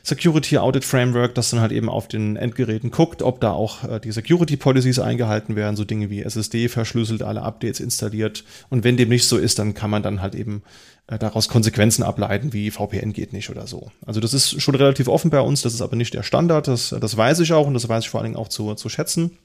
[0.09, 4.01] Security Audit Framework, das dann halt eben auf den Endgeräten guckt, ob da auch äh,
[4.01, 8.44] die Security Policies eingehalten werden, so Dinge wie SSD verschlüsselt, alle Updates installiert.
[8.71, 10.62] Und wenn dem nicht so ist, dann kann man dann halt eben
[11.09, 13.90] äh, daraus Konsequenzen ableiten, wie VPN geht nicht oder so.
[14.07, 16.94] Also das ist schon relativ offen bei uns, das ist aber nicht der Standard, das,
[16.99, 19.37] das weiß ich auch und das weiß ich vor allen Dingen auch zu, zu schätzen.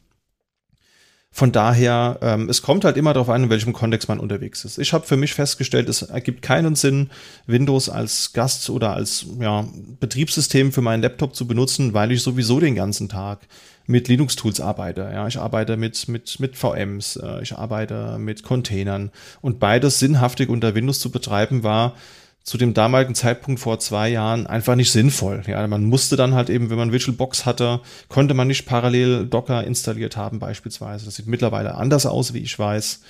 [1.35, 4.77] Von daher, ähm, es kommt halt immer darauf an, in welchem Kontext man unterwegs ist.
[4.77, 7.09] Ich habe für mich festgestellt, es ergibt keinen Sinn,
[7.47, 9.65] Windows als Gast oder als ja,
[9.99, 13.39] Betriebssystem für meinen Laptop zu benutzen, weil ich sowieso den ganzen Tag
[13.87, 15.09] mit Linux-Tools arbeite.
[15.11, 19.09] Ja, ich arbeite mit, mit, mit VMs, äh, ich arbeite mit Containern.
[19.41, 21.95] Und beides sinnhaftig unter Windows zu betreiben war
[22.43, 25.43] zu dem damaligen Zeitpunkt vor zwei Jahren einfach nicht sinnvoll.
[25.47, 27.79] Ja, man musste dann halt eben, wenn man VirtualBox hatte,
[28.09, 31.05] konnte man nicht parallel Docker installiert haben beispielsweise.
[31.05, 33.01] Das sieht mittlerweile anders aus, wie ich weiß.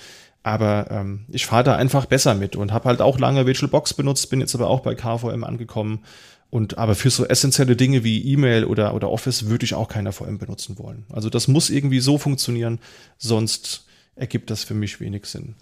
[0.44, 4.30] Aber ähm, ich fahre da einfach besser mit und habe halt auch lange VirtualBox benutzt,
[4.30, 6.04] bin jetzt aber auch bei KVM angekommen.
[6.50, 10.12] Und aber für so essentielle Dinge wie E-Mail oder, oder Office würde ich auch keiner
[10.12, 11.06] VM benutzen wollen.
[11.10, 12.78] Also das muss irgendwie so funktionieren,
[13.18, 15.56] sonst ergibt das für mich wenig Sinn.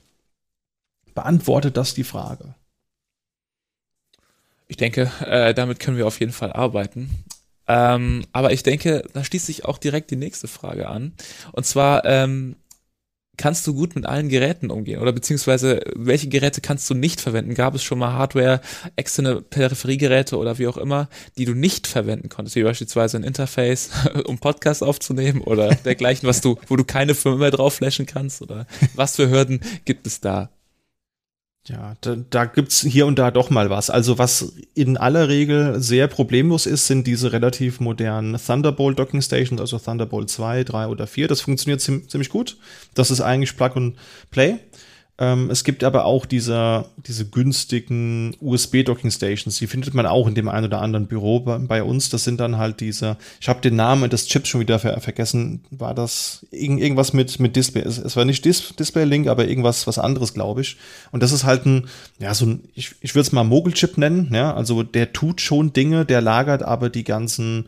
[1.15, 2.55] Beantwortet das die Frage?
[4.69, 7.25] Ich denke, äh, damit können wir auf jeden Fall arbeiten.
[7.69, 11.13] Ähm, aber ich denke, da schließt sich auch direkt die nächste Frage an.
[11.53, 12.57] Und zwar, ähm,
[13.37, 15.01] kannst du gut mit allen Geräten umgehen?
[15.01, 17.55] Oder beziehungsweise, welche Geräte kannst du nicht verwenden?
[17.55, 18.61] Gab es schon mal Hardware,
[18.97, 22.57] externe Peripheriegeräte oder wie auch immer, die du nicht verwenden konntest?
[22.57, 23.91] Wie beispielsweise ein Interface,
[24.27, 28.43] um Podcast aufzunehmen oder dergleichen, was du, wo du keine Firmware drauf flashen kannst?
[28.43, 30.51] Oder was für Hürden gibt es da?
[31.69, 33.89] Ja, da, da gibt's hier und da doch mal was.
[33.89, 39.61] Also was in aller Regel sehr problemlos ist, sind diese relativ modernen Thunderbolt Docking Stations,
[39.61, 41.29] also Thunderbolt 2, 3 oder 4.
[41.29, 42.57] Das funktioniert ziemlich gut.
[42.95, 43.97] Das ist eigentlich Plug and
[44.33, 44.59] Play.
[45.23, 50.49] Ähm, es gibt aber auch diese, diese günstigen USB-Docking-Stations, die findet man auch in dem
[50.49, 52.11] einen oder anderen Büro bei, bei uns.
[52.11, 55.61] Das sind dann halt diese, ich habe den Namen des Chips schon wieder ver vergessen,
[55.71, 57.83] war das irgend, irgendwas mit, mit Display.
[57.83, 60.77] Es, es war nicht Dis Display-Link, aber irgendwas was anderes, glaube ich.
[61.13, 61.87] Und das ist halt ein,
[62.19, 65.73] ja, so ein, ich, ich würde es mal Mogul-Chip nennen, ja, also der tut schon
[65.73, 67.67] Dinge, der lagert aber die ganzen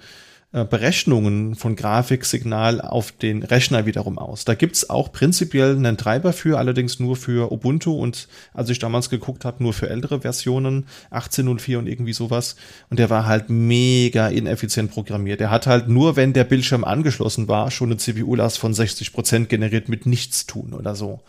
[0.63, 4.45] Berechnungen von Grafiksignal auf den Rechner wiederum aus.
[4.45, 9.11] Da gibt's auch prinzipiell einen Treiber für, allerdings nur für Ubuntu und als ich damals
[9.11, 12.55] geguckt habe, nur für ältere Versionen, 18.04 und irgendwie sowas.
[12.89, 15.41] Und der war halt mega ineffizient programmiert.
[15.41, 19.49] Der hat halt nur, wenn der Bildschirm angeschlossen war, schon eine CPU-Last von 60 Prozent
[19.49, 21.21] generiert mit nichts tun oder so.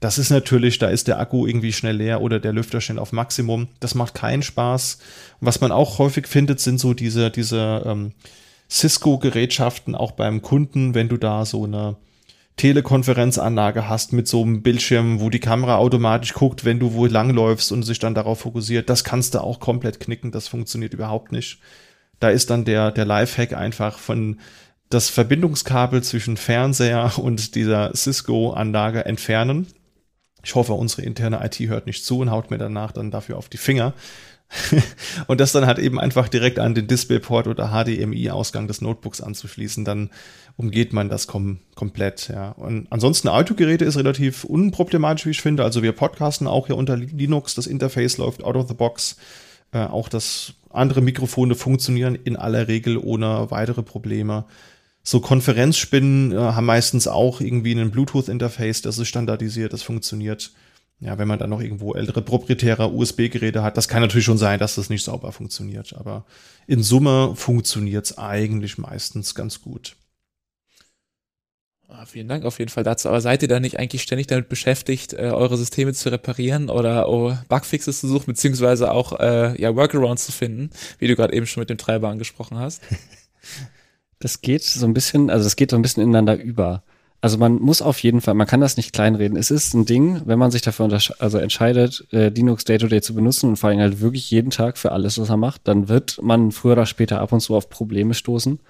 [0.00, 3.12] Das ist natürlich, da ist der Akku irgendwie schnell leer oder der Lüfter schnell auf
[3.12, 3.68] Maximum.
[3.80, 4.98] Das macht keinen Spaß.
[5.40, 8.12] Und was man auch häufig findet, sind so diese, diese ähm,
[8.72, 11.96] Cisco-Gerätschaften auch beim Kunden, wenn du da so eine
[12.56, 17.70] Telekonferenzanlage hast mit so einem Bildschirm, wo die Kamera automatisch guckt, wenn du wo langläufst
[17.70, 21.58] und sich dann darauf fokussiert, das kannst du auch komplett knicken, das funktioniert überhaupt nicht.
[22.18, 24.40] Da ist dann der, der Lifehack einfach von
[24.88, 29.66] das Verbindungskabel zwischen Fernseher und dieser Cisco-Anlage entfernen.
[30.42, 33.48] Ich hoffe, unsere interne IT hört nicht zu und haut mir danach dann dafür auf
[33.48, 33.94] die Finger.
[35.26, 39.84] und das dann halt eben einfach direkt an den Displayport oder HDMI-Ausgang des Notebooks anzuschließen,
[39.84, 40.10] dann
[40.56, 42.28] umgeht man das kom komplett.
[42.28, 42.50] Ja.
[42.50, 45.64] Und ansonsten Autogeräte ist relativ unproblematisch, wie ich finde.
[45.64, 49.16] Also wir podcasten auch hier unter Linux, das Interface läuft out of the box.
[49.72, 54.44] Äh, auch das andere Mikrofone funktionieren in aller Regel ohne weitere Probleme.
[55.02, 60.52] So Konferenzspinnen äh, haben meistens auch irgendwie ein Bluetooth-Interface, das ist standardisiert, das funktioniert
[61.02, 64.60] ja, wenn man dann noch irgendwo ältere proprietäre USB-Geräte hat, das kann natürlich schon sein,
[64.60, 65.94] dass das nicht sauber funktioniert.
[65.94, 66.24] Aber
[66.68, 69.96] in Summe funktioniert es eigentlich meistens ganz gut.
[71.88, 73.08] Ah, vielen Dank auf jeden Fall dazu.
[73.08, 77.08] Aber seid ihr da nicht eigentlich ständig damit beschäftigt, äh, eure Systeme zu reparieren oder
[77.08, 81.46] oh, Bugfixes zu suchen, beziehungsweise auch äh, ja, Workarounds zu finden, wie du gerade eben
[81.46, 82.80] schon mit dem Treiber angesprochen hast?
[84.22, 86.84] Das geht so ein bisschen, also das geht so ein bisschen ineinander über.
[87.20, 89.36] Also man muss auf jeden Fall, man kann das nicht kleinreden.
[89.36, 93.14] Es ist ein Ding, wenn man sich dafür also entscheidet, äh, Linux Day-to-Day -Day zu
[93.16, 96.20] benutzen und vor allem halt wirklich jeden Tag für alles, was er macht, dann wird
[96.22, 98.60] man früher oder später ab und zu auf Probleme stoßen.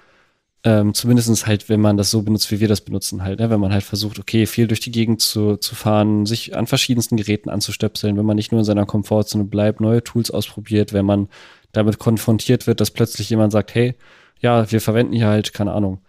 [0.64, 3.40] Ähm, zumindest halt, wenn man das so benutzt, wie wir das benutzen halt.
[3.40, 3.50] Ne?
[3.50, 7.18] Wenn man halt versucht, okay, viel durch die Gegend zu, zu fahren, sich an verschiedensten
[7.18, 11.28] Geräten anzustöpseln, wenn man nicht nur in seiner Komfortzone bleibt, neue Tools ausprobiert, wenn man
[11.72, 13.94] damit konfrontiert wird, dass plötzlich jemand sagt, hey,
[14.42, 16.02] ja, wir verwenden hier halt, keine Ahnung,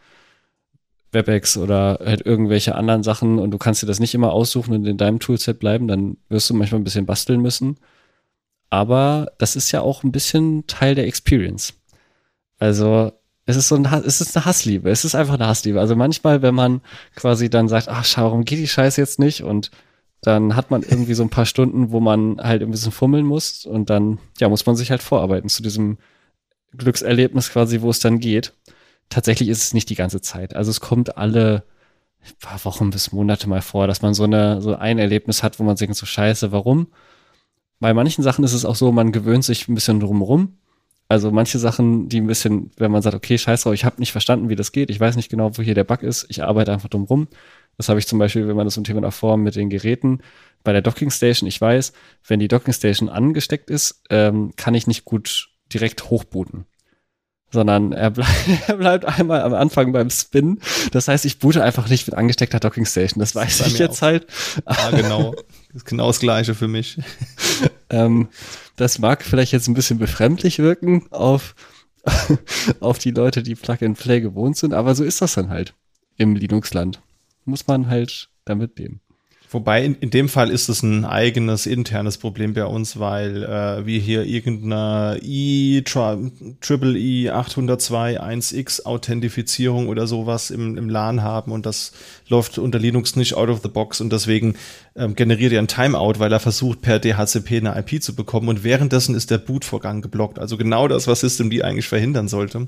[1.12, 4.86] WebEx oder halt irgendwelche anderen Sachen und du kannst dir das nicht immer aussuchen und
[4.86, 7.78] in deinem Toolset bleiben, dann wirst du manchmal ein bisschen basteln müssen.
[8.70, 11.76] Aber das ist ja auch ein bisschen Teil der Experience.
[12.58, 13.12] Also
[13.46, 14.90] es ist so ein, es ist eine Hassliebe.
[14.90, 15.80] Es ist einfach eine Hassliebe.
[15.80, 16.82] Also manchmal, wenn man
[17.16, 19.44] quasi dann sagt, ach schau, warum geht die Scheiße jetzt nicht?
[19.44, 19.70] Und
[20.22, 23.66] dann hat man irgendwie so ein paar Stunden, wo man halt ein bisschen fummeln muss
[23.66, 25.98] und dann, ja, muss man sich halt vorarbeiten zu diesem
[26.78, 28.54] Glückserlebnis quasi, wo es dann geht.
[29.10, 30.56] Tatsächlich ist es nicht die ganze Zeit.
[30.56, 31.64] Also es kommt alle
[32.40, 35.64] paar Wochen bis Monate mal vor, dass man so eine so ein Erlebnis hat, wo
[35.64, 36.88] man denkt so Scheiße, warum?
[37.80, 40.58] Bei manchen Sachen ist es auch so, man gewöhnt sich ein bisschen drumherum.
[41.10, 44.14] Also manche Sachen, die ein bisschen, wenn man sagt, okay, scheiß drauf, ich habe nicht
[44.14, 46.72] verstanden, wie das geht, ich weiß nicht genau, wo hier der Bug ist, ich arbeite
[46.72, 47.28] einfach drumherum.
[47.78, 50.20] Das habe ich zum Beispiel, wenn man das im Thema davor mit den Geräten
[50.64, 51.92] bei der Docking Station, ich weiß,
[52.28, 56.66] wenn die Docking Station angesteckt ist, ähm, kann ich nicht gut direkt hochbooten
[57.54, 58.26] sondern er, ble
[58.68, 60.60] er, bleibt einmal am Anfang beim Spin.
[60.92, 63.20] Das heißt, ich boote einfach nicht mit angesteckter Docking Station.
[63.20, 64.08] Das weiß das ich jetzt auch.
[64.08, 64.28] halt.
[64.68, 65.36] Ja, genau.
[65.68, 66.98] Das ist genau das Gleiche für mich.
[67.90, 68.28] ähm,
[68.76, 71.56] das mag vielleicht jetzt ein bisschen befremdlich wirken auf,
[72.80, 75.76] auf die Leute, die Plug and Play gewohnt sind, aber so ist das dann halt
[76.18, 77.02] im Linux-Land.
[77.46, 79.02] Muss man halt damit leben.
[79.54, 83.86] Wobei in, in dem Fall ist es ein eigenes internes Problem bei uns, weil äh,
[83.86, 91.52] wir hier irgendeine i Triple E 802 1x Authentifizierung oder sowas im, im LAN haben
[91.52, 91.92] und das
[92.28, 94.56] läuft unter Linux nicht out of the box und deswegen
[94.96, 98.64] ähm, generiert er ein Timeout, weil er versucht per DHCP eine IP zu bekommen und
[98.64, 100.40] währenddessen ist der Bootvorgang geblockt.
[100.40, 102.68] Also genau das, was Systemd eigentlich verhindern sollte,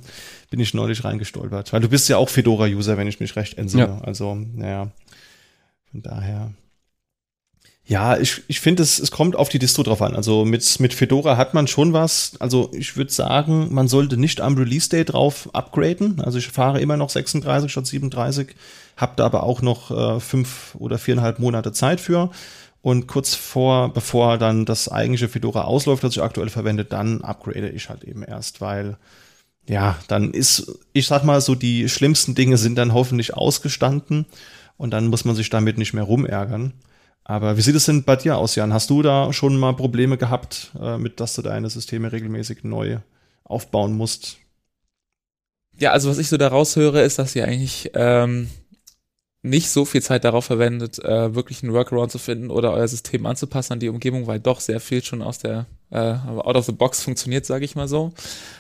[0.52, 1.74] bin ich neulich reingestolpert.
[1.74, 3.84] Weil du bist ja auch Fedora-User, wenn ich mich recht entsinne.
[3.84, 4.02] Ja.
[4.02, 4.92] Also, naja,
[5.92, 6.52] von daher.
[7.88, 10.16] Ja, ich, ich finde, es, es kommt auf die Distro drauf an.
[10.16, 12.34] Also mit, mit Fedora hat man schon was.
[12.40, 16.20] Also ich würde sagen, man sollte nicht am Release-Day drauf upgraden.
[16.20, 18.56] Also ich fahre immer noch 36 statt 37,
[18.98, 22.32] habe da aber auch noch äh, fünf oder viereinhalb Monate Zeit für.
[22.82, 27.70] Und kurz vor, bevor dann das eigentliche Fedora ausläuft, das ich aktuell verwende, dann upgrade
[27.70, 28.98] ich halt eben erst, weil
[29.68, 34.26] ja, dann ist, ich sag mal so, die schlimmsten Dinge sind dann hoffentlich ausgestanden
[34.78, 36.74] und dann muss man sich damit nicht mehr rumärgern.
[37.28, 38.72] Aber wie sieht es denn bei dir aus, Jan?
[38.72, 43.00] Hast du da schon mal Probleme gehabt, äh, mit dass du deine Systeme regelmäßig neu
[43.44, 44.38] aufbauen musst?
[45.78, 48.50] Ja, also was ich so daraus höre, ist, dass ihr eigentlich ähm,
[49.42, 53.26] nicht so viel Zeit darauf verwendet, äh, wirklich einen Workaround zu finden oder euer System
[53.26, 56.72] anzupassen an die Umgebung, weil doch sehr viel schon aus der äh, out of the
[56.72, 58.14] box funktioniert, sage ich mal so.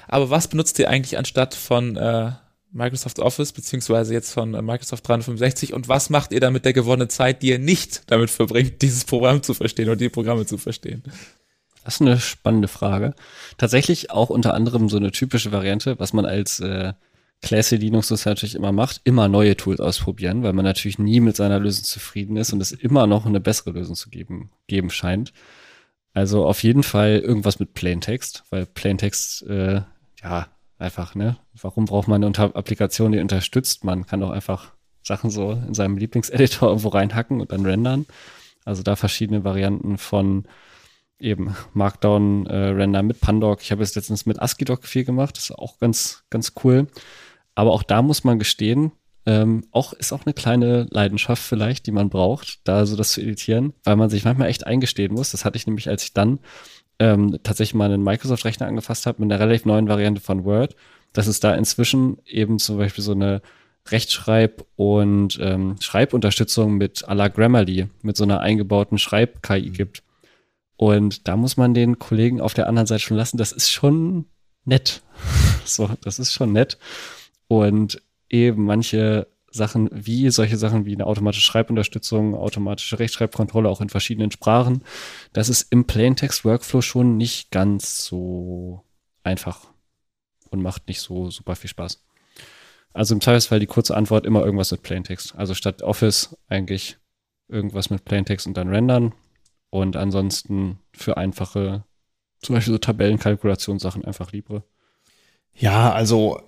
[0.07, 2.31] Aber was benutzt ihr eigentlich anstatt von äh,
[2.75, 7.09] Microsoft Office, beziehungsweise jetzt von äh, Microsoft 365 und was macht ihr damit der gewonnenen
[7.09, 11.01] Zeit, die ihr nicht damit verbringt, dieses Programm zu verstehen oder die Programme zu verstehen?
[11.83, 13.13] Das ist eine spannende Frage.
[13.57, 16.93] Tatsächlich auch unter anderem so eine typische Variante, was man als äh,
[17.41, 21.35] Classy Linux das natürlich immer macht, immer neue Tools ausprobieren, weil man natürlich nie mit
[21.35, 25.31] seiner Lösung zufrieden ist und es immer noch eine bessere Lösung zu geben, geben scheint.
[26.13, 29.81] Also auf jeden Fall irgendwas mit Plaintext, weil Plaintext, äh,
[30.23, 31.37] ja, einfach, ne?
[31.53, 33.83] Warum braucht man eine Applikation, die unterstützt?
[33.83, 38.05] Man kann doch einfach Sachen so in seinem Lieblingseditor irgendwo reinhacken und dann rendern.
[38.65, 40.45] Also da verschiedene Varianten von
[41.19, 43.61] eben Markdown-Render äh, mit Pandoc.
[43.61, 45.37] Ich habe jetzt letztens mit ASCII-Doc viel gemacht.
[45.37, 46.87] Das ist auch ganz, ganz cool.
[47.53, 48.91] Aber auch da muss man gestehen,
[49.25, 53.21] ähm, auch ist auch eine kleine Leidenschaft vielleicht, die man braucht, da so das zu
[53.21, 55.31] editieren, weil man sich manchmal echt eingestehen muss.
[55.31, 56.39] Das hatte ich nämlich, als ich dann
[56.99, 60.75] ähm, tatsächlich mal einen Microsoft-Rechner angefasst habe mit einer relativ neuen Variante von Word,
[61.13, 63.41] dass es da inzwischen eben zum Beispiel so eine
[63.87, 69.73] Rechtschreib- und ähm, Schreibunterstützung mit à la Grammarly, mit so einer eingebauten Schreib-KI mhm.
[69.73, 70.03] gibt.
[70.77, 74.25] Und da muss man den Kollegen auf der anderen Seite schon lassen, das ist schon
[74.65, 75.01] nett.
[75.65, 76.77] so, das ist schon nett.
[77.47, 83.89] Und eben manche Sachen wie solche Sachen wie eine automatische Schreibunterstützung, automatische Rechtschreibkontrolle auch in
[83.89, 84.83] verschiedenen Sprachen.
[85.33, 88.83] Das ist im Plaintext-Workflow schon nicht ganz so
[89.23, 89.67] einfach
[90.49, 92.03] und macht nicht so super viel Spaß.
[92.93, 95.35] Also im Zweifelsfall die kurze Antwort immer irgendwas mit Plaintext.
[95.35, 96.97] Also statt Office eigentlich
[97.47, 99.13] irgendwas mit Plaintext und dann rendern.
[99.69, 101.83] Und ansonsten für einfache,
[102.41, 104.63] zum Beispiel so Tabellenkalkulationssachen einfach Libre.
[105.53, 106.41] Ja, also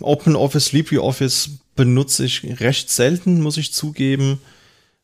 [0.00, 4.40] OpenOffice, LibreOffice benutze ich recht selten, muss ich zugeben,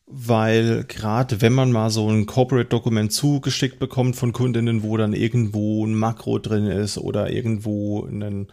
[0.07, 5.87] weil gerade wenn man mal so ein Corporate-Dokument zugeschickt bekommt von Kundinnen, wo dann irgendwo
[5.87, 8.49] ein Makro drin ist oder irgendwo ein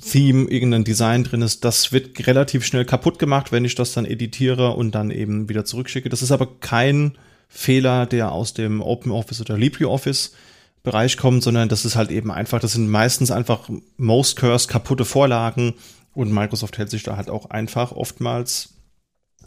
[0.00, 4.04] Theme, irgendein Design drin ist, das wird relativ schnell kaputt gemacht, wenn ich das dann
[4.04, 6.08] editiere und dann eben wieder zurückschicke.
[6.08, 10.32] Das ist aber kein Fehler, der aus dem OpenOffice oder LibreOffice
[10.82, 15.04] Bereich kommt, sondern das ist halt eben einfach, das sind meistens einfach most cursed kaputte
[15.04, 15.74] Vorlagen,
[16.14, 18.74] und Microsoft hält sich da halt auch einfach oftmals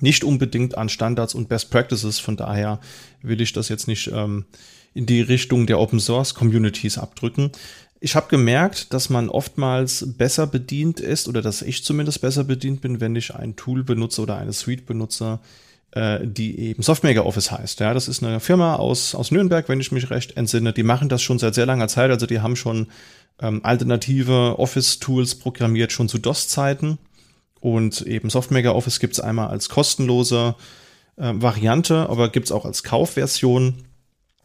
[0.01, 2.19] nicht unbedingt an Standards und Best Practices.
[2.19, 2.79] Von daher
[3.21, 4.45] will ich das jetzt nicht ähm,
[4.93, 7.51] in die Richtung der Open Source Communities abdrücken.
[7.99, 12.81] Ich habe gemerkt, dass man oftmals besser bedient ist oder dass ich zumindest besser bedient
[12.81, 15.39] bin, wenn ich ein Tool benutze oder eine Suite benutze,
[15.91, 17.79] äh, die eben Softmaker Office heißt.
[17.79, 20.73] Ja, das ist eine Firma aus, aus Nürnberg, wenn ich mich recht entsinne.
[20.73, 22.11] Die machen das schon seit sehr langer Zeit.
[22.11, 22.87] Also die haben schon
[23.41, 26.97] ähm, alternative Office-Tools programmiert, schon zu DOS-Zeiten.
[27.59, 30.55] Und eben Softmaker Office gibt es einmal als kostenlose
[31.17, 33.85] äh, Variante, aber gibt es auch als Kaufversion.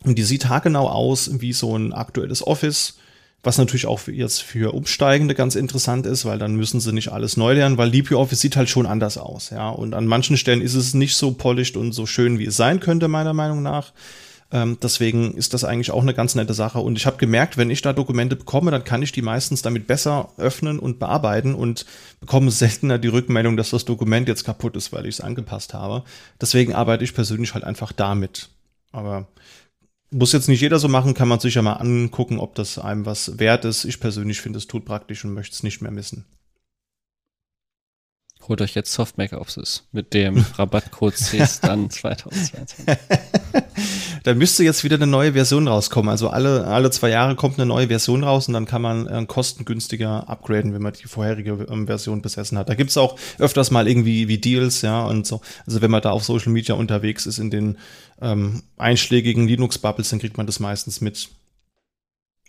[0.04, 2.98] Und die sieht haargenau aus wie so ein aktuelles Office,
[3.42, 7.12] was natürlich auch für jetzt für Umsteigende ganz interessant ist, weil dann müssen sie nicht
[7.12, 9.68] alles neu lernen, weil LibreOffice sieht halt schon anders aus, ja.
[9.68, 12.80] Und an manchen Stellen ist es nicht so polished und so schön, wie es sein
[12.80, 13.92] könnte, meiner Meinung nach.
[14.52, 16.80] Ähm, deswegen ist das eigentlich auch eine ganz nette Sache.
[16.80, 19.86] Und ich habe gemerkt, wenn ich da Dokumente bekomme, dann kann ich die meistens damit
[19.86, 21.86] besser öffnen und bearbeiten und
[22.20, 26.04] bekomme seltener die Rückmeldung, dass das Dokument jetzt kaputt ist, weil ich es angepasst habe.
[26.40, 28.50] Deswegen arbeite ich persönlich halt einfach damit.
[28.92, 29.28] Aber
[30.10, 33.06] muss jetzt nicht jeder so machen, kann man sich ja mal angucken, ob das einem
[33.06, 33.84] was wert ist.
[33.84, 36.24] Ich persönlich finde es tut praktisch und möchte es nicht mehr missen.
[38.48, 42.86] Holt euch jetzt Softmaker Office mit dem Rabattcode CES dann 2022.
[44.24, 46.08] da müsste jetzt wieder eine neue Version rauskommen.
[46.10, 49.24] Also alle, alle zwei Jahre kommt eine neue Version raus und dann kann man äh,
[49.26, 52.68] kostengünstiger upgraden, wenn man die vorherige ähm, Version besessen hat.
[52.68, 55.40] Da gibt's auch öfters mal irgendwie wie Deals, ja, und so.
[55.66, 57.78] Also wenn man da auf Social Media unterwegs ist in den
[58.20, 61.28] ähm, einschlägigen Linux-Bubbles, dann kriegt man das meistens mit.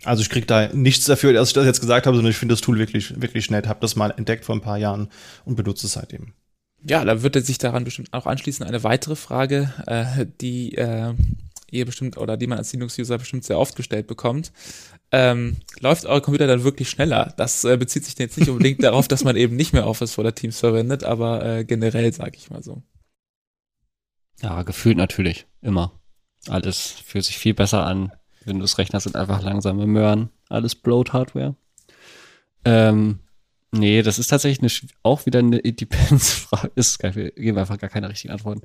[0.03, 2.53] Also ich krieg da nichts dafür, dass ich das jetzt gesagt habe, sondern ich finde
[2.53, 3.67] das Tool wirklich, wirklich nett.
[3.67, 5.09] Habe das mal entdeckt vor ein paar Jahren
[5.45, 6.33] und benutze es seitdem.
[6.83, 11.13] Ja, da würde sich daran bestimmt auch anschließen eine weitere Frage, äh, die äh,
[11.69, 14.51] ihr bestimmt oder die man als Linux-User bestimmt sehr oft gestellt bekommt.
[15.11, 17.33] Ähm, läuft euer Computer dann wirklich schneller?
[17.37, 20.33] Das äh, bezieht sich jetzt nicht unbedingt darauf, dass man eben nicht mehr Office oder
[20.33, 22.81] Teams verwendet, aber äh, generell sage ich mal so.
[24.41, 25.99] Ja, gefühlt natürlich, immer.
[26.47, 28.11] Alles fühlt sich viel besser an,
[28.45, 31.55] Windows-Rechner sind einfach langsame Möhren, alles Bloat-Hardware.
[32.65, 33.19] Ähm,
[33.71, 36.71] nee, das ist tatsächlich eine, auch wieder eine Independence-Frage.
[36.75, 38.61] Ist geil, wir geben einfach gar keine richtigen Antworten.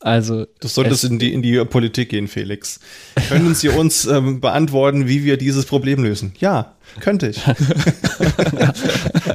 [0.00, 0.46] Also.
[0.60, 2.80] Du solltest in die, in die Politik gehen, Felix.
[3.28, 6.34] Können Sie uns ähm, beantworten, wie wir dieses Problem lösen?
[6.38, 7.40] Ja, könnte ich.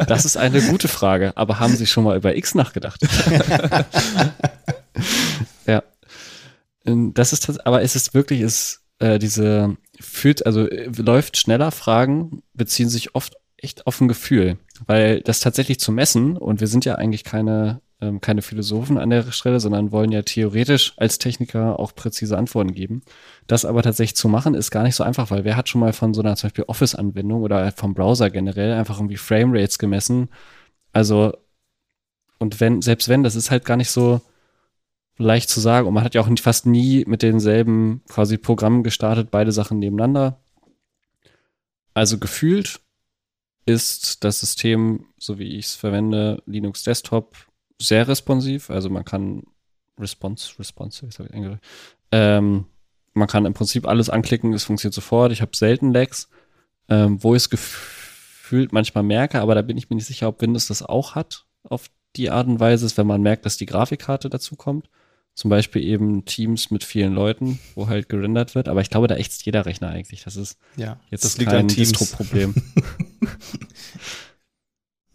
[0.07, 3.01] das ist eine gute Frage, aber haben Sie schon mal über X nachgedacht?
[5.65, 5.83] ja.
[6.85, 11.71] Ähm, das ist, aber es ist wirklich, es äh, diese führt, also äh, läuft schneller
[11.71, 16.67] Fragen beziehen sich oft echt auf ein Gefühl, weil das tatsächlich zu messen und wir
[16.67, 21.17] sind ja eigentlich keine ähm, keine Philosophen an der Stelle, sondern wollen ja theoretisch als
[21.17, 23.01] Techniker auch präzise Antworten geben.
[23.47, 25.93] Das aber tatsächlich zu machen ist gar nicht so einfach, weil wer hat schon mal
[25.93, 30.29] von so einer zum Beispiel Office-Anwendung oder vom Browser generell einfach irgendwie Framerates gemessen?
[30.93, 31.33] Also
[32.39, 34.21] und wenn selbst wenn, das ist halt gar nicht so
[35.17, 35.87] leicht zu sagen.
[35.87, 40.39] Und man hat ja auch fast nie mit denselben quasi Programmen gestartet, beide Sachen nebeneinander.
[41.93, 42.79] Also gefühlt
[43.65, 47.35] ist das System, so wie ich es verwende, Linux Desktop,
[47.79, 48.69] sehr responsiv.
[48.69, 49.43] Also man kann
[49.99, 51.63] Response, Response, wie habe ich eingereicht.
[52.11, 52.65] Ähm,
[53.13, 55.31] man kann im Prinzip alles anklicken, es funktioniert sofort.
[55.31, 56.29] Ich habe selten Lags,
[56.87, 60.41] ähm, wo ich es gefühlt manchmal merke, aber da bin ich mir nicht sicher, ob
[60.41, 63.65] Windows das auch hat auf die Art und Weise, ist, wenn man merkt, dass die
[63.65, 64.89] Grafikkarte dazu kommt.
[65.37, 68.67] Zum Beispiel eben Teams mit vielen Leuten, wo halt gerendert wird.
[68.67, 70.23] Aber ich glaube, da ächzt jeder Rechner eigentlich.
[70.23, 72.55] Das ist ja, jetzt das kein Distro-Problem.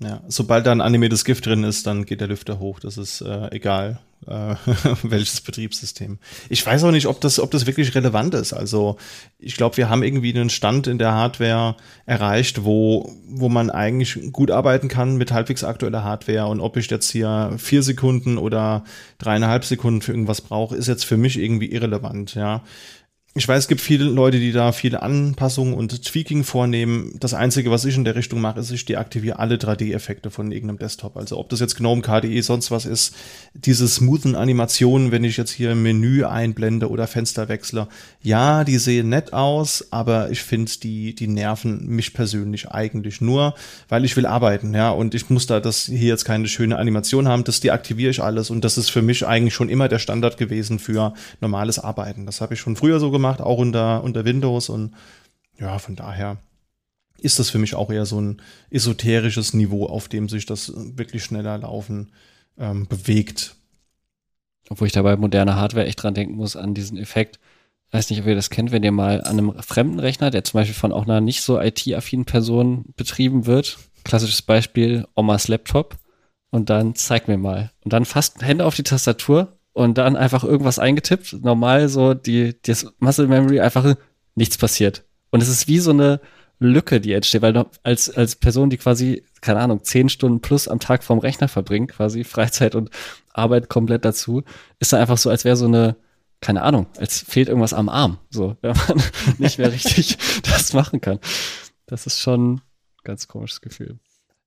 [0.02, 2.80] Ja, sobald da ein animiertes GIF drin ist, dann geht der Lüfter hoch.
[2.80, 4.54] Das ist äh, egal, äh,
[5.02, 6.18] welches Betriebssystem.
[6.48, 8.52] Ich weiß auch nicht, ob das, ob das wirklich relevant ist.
[8.52, 8.96] Also
[9.38, 14.32] ich glaube, wir haben irgendwie einen Stand in der Hardware erreicht, wo, wo man eigentlich
[14.32, 16.46] gut arbeiten kann mit halbwegs aktueller Hardware.
[16.46, 18.84] Und ob ich jetzt hier vier Sekunden oder
[19.18, 22.34] dreieinhalb Sekunden für irgendwas brauche, ist jetzt für mich irgendwie irrelevant.
[22.34, 22.62] Ja,
[23.34, 27.14] ich weiß, es gibt viele Leute, die da viele Anpassungen und Tweaking vornehmen.
[27.18, 30.78] Das Einzige, was ich in der Richtung mache, ist, ich deaktiviere alle 3D-Effekte von irgendeinem
[30.78, 31.16] Desktop.
[31.16, 33.14] Also ob das jetzt GNOME, KDE, sonst was ist,
[33.54, 37.88] diese smoothen Animationen, wenn ich jetzt hier Menü einblende oder Fenster wechsle,
[38.20, 43.54] ja, die sehen nett aus, aber ich finde, die, die nerven mich persönlich eigentlich nur,
[43.88, 47.28] weil ich will arbeiten, ja, und ich muss da das hier jetzt keine schöne Animation
[47.28, 50.36] haben, das deaktiviere ich alles und das ist für mich eigentlich schon immer der Standard
[50.36, 52.26] gewesen für normales Arbeiten.
[52.26, 54.94] Das habe ich schon früher so gemacht gemacht, auch unter, unter Windows und
[55.58, 56.38] ja, von daher
[57.18, 61.22] ist das für mich auch eher so ein esoterisches Niveau, auf dem sich das wirklich
[61.22, 62.10] schneller laufen
[62.58, 63.54] ähm, bewegt.
[64.68, 67.38] Obwohl ich dabei moderne Hardware echt dran denken muss, an diesen Effekt.
[67.86, 70.42] Ich weiß nicht, ob ihr das kennt, wenn ihr mal an einem fremden Rechner, der
[70.42, 75.98] zum Beispiel von auch einer nicht so IT-affinen Person betrieben wird, klassisches Beispiel, Omas Laptop,
[76.50, 77.70] und dann zeig mir mal.
[77.84, 81.42] Und dann fast Hände auf die Tastatur und dann einfach irgendwas eingetippt.
[81.42, 83.94] Normal so die, das Muscle Memory einfach
[84.34, 85.04] nichts passiert.
[85.30, 86.20] Und es ist wie so eine
[86.58, 90.80] Lücke, die entsteht, weil als, als Person, die quasi, keine Ahnung, zehn Stunden plus am
[90.80, 92.90] Tag vorm Rechner verbringt, quasi Freizeit und
[93.32, 94.42] Arbeit komplett dazu,
[94.78, 95.96] ist da einfach so, als wäre so eine,
[96.40, 99.02] keine Ahnung, als fehlt irgendwas am Arm, so, wenn man
[99.38, 101.18] nicht mehr richtig das machen kann.
[101.86, 102.60] Das ist schon ein
[103.04, 103.98] ganz komisches Gefühl.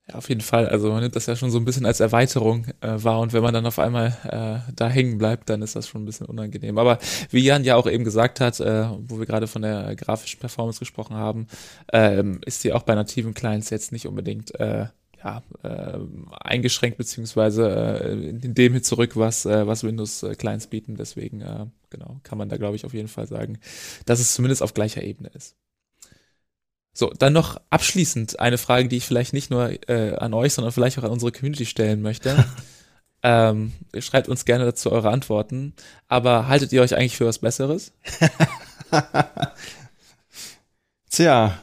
[0.07, 0.69] Ja, auf jeden Fall.
[0.69, 3.41] Also man nimmt das ja schon so ein bisschen als Erweiterung äh, wahr und wenn
[3.41, 6.77] man dann auf einmal äh, da hängen bleibt, dann ist das schon ein bisschen unangenehm.
[6.77, 6.99] Aber
[7.31, 10.77] wie Jan ja auch eben gesagt hat, äh, wo wir gerade von der grafischen Performance
[10.79, 11.47] gesprochen haben,
[11.91, 14.87] ähm, ist sie auch bei nativen Clients jetzt nicht unbedingt äh,
[15.23, 15.97] ja, äh,
[16.39, 17.67] eingeschränkt beziehungsweise
[18.03, 20.97] äh, in dem hin zurück, was, äh, was Windows äh, Clients bieten.
[20.97, 23.57] Deswegen äh, genau kann man da glaube ich auf jeden Fall sagen,
[24.05, 25.55] dass es zumindest auf gleicher Ebene ist.
[26.97, 30.71] So, dann noch abschließend eine Frage, die ich vielleicht nicht nur äh, an euch, sondern
[30.71, 32.45] vielleicht auch an unsere Community stellen möchte.
[33.21, 35.73] ähm, schreibt uns gerne dazu eure Antworten.
[36.07, 37.91] Aber haltet ihr euch eigentlich für was Besseres?
[41.09, 41.59] Tja,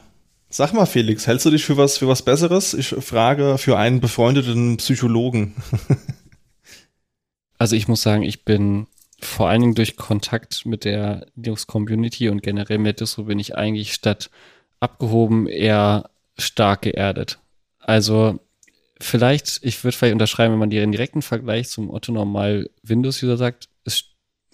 [0.49, 2.75] sag mal, Felix, hältst du dich für was, für was Besseres?
[2.75, 5.55] Ich frage für einen befreundeten Psychologen.
[7.57, 8.85] also ich muss sagen, ich bin
[9.19, 13.95] vor allen Dingen durch Kontakt mit der Linux-Community und generell mit Distro bin ich eigentlich
[13.95, 14.29] statt
[14.83, 17.39] abgehoben, eher stark geerdet.
[17.79, 18.39] Also
[18.99, 23.69] vielleicht, ich würde vielleicht unterschreiben, wenn man den direkten Vergleich zum Otto Normal Windows-User sagt,
[23.85, 24.05] es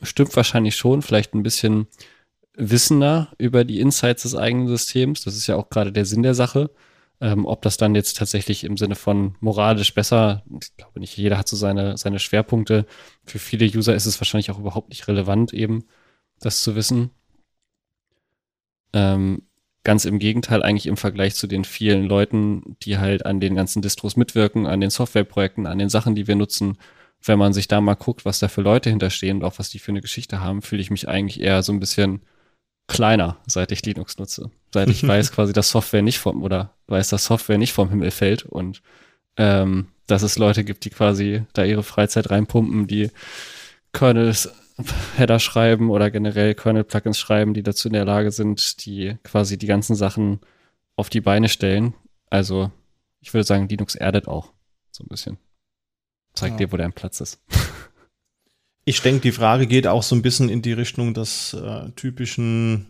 [0.01, 1.87] stimmt wahrscheinlich schon, vielleicht ein bisschen
[2.55, 5.23] wissender über die Insights des eigenen Systems.
[5.23, 6.69] Das ist ja auch gerade der Sinn der Sache.
[7.21, 11.37] Ähm, ob das dann jetzt tatsächlich im Sinne von moralisch besser, ich glaube nicht, jeder
[11.37, 12.85] hat so seine, seine Schwerpunkte.
[13.25, 15.83] Für viele User ist es wahrscheinlich auch überhaupt nicht relevant, eben
[16.39, 17.11] das zu wissen.
[18.93, 19.48] Ähm,
[19.83, 23.81] Ganz im Gegenteil, eigentlich im Vergleich zu den vielen Leuten, die halt an den ganzen
[23.81, 26.77] Distros mitwirken, an den Softwareprojekten, an den Sachen, die wir nutzen.
[27.23, 29.79] Wenn man sich da mal guckt, was da für Leute hinterstehen und auch was die
[29.79, 32.21] für eine Geschichte haben, fühle ich mich eigentlich eher so ein bisschen
[32.87, 34.51] kleiner, seit ich Linux nutze.
[34.73, 38.11] Seit ich weiß quasi, dass Software nicht vom, oder weiß, dass Software nicht vom Himmel
[38.11, 38.81] fällt und
[39.37, 43.11] ähm, dass es Leute gibt, die quasi da ihre Freizeit reinpumpen, die
[43.93, 44.51] Kernels
[45.17, 49.67] Header schreiben oder generell Kernel-Plugins schreiben, die dazu in der Lage sind, die quasi die
[49.67, 50.39] ganzen Sachen
[50.95, 51.93] auf die Beine stellen.
[52.29, 52.71] Also
[53.21, 54.53] ich würde sagen, Linux erdet auch
[54.91, 55.37] so ein bisschen.
[56.33, 56.67] Zeigt ja.
[56.67, 57.41] dir, wo dein Platz ist.
[58.85, 62.87] Ich denke, die Frage geht auch so ein bisschen in die Richtung des äh, typischen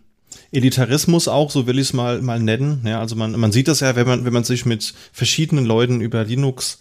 [0.52, 2.84] Elitarismus auch, so will ich es mal, mal nennen.
[2.86, 6.02] Ja, also man, man sieht das ja, wenn man, wenn man sich mit verschiedenen Leuten
[6.02, 6.80] über Linux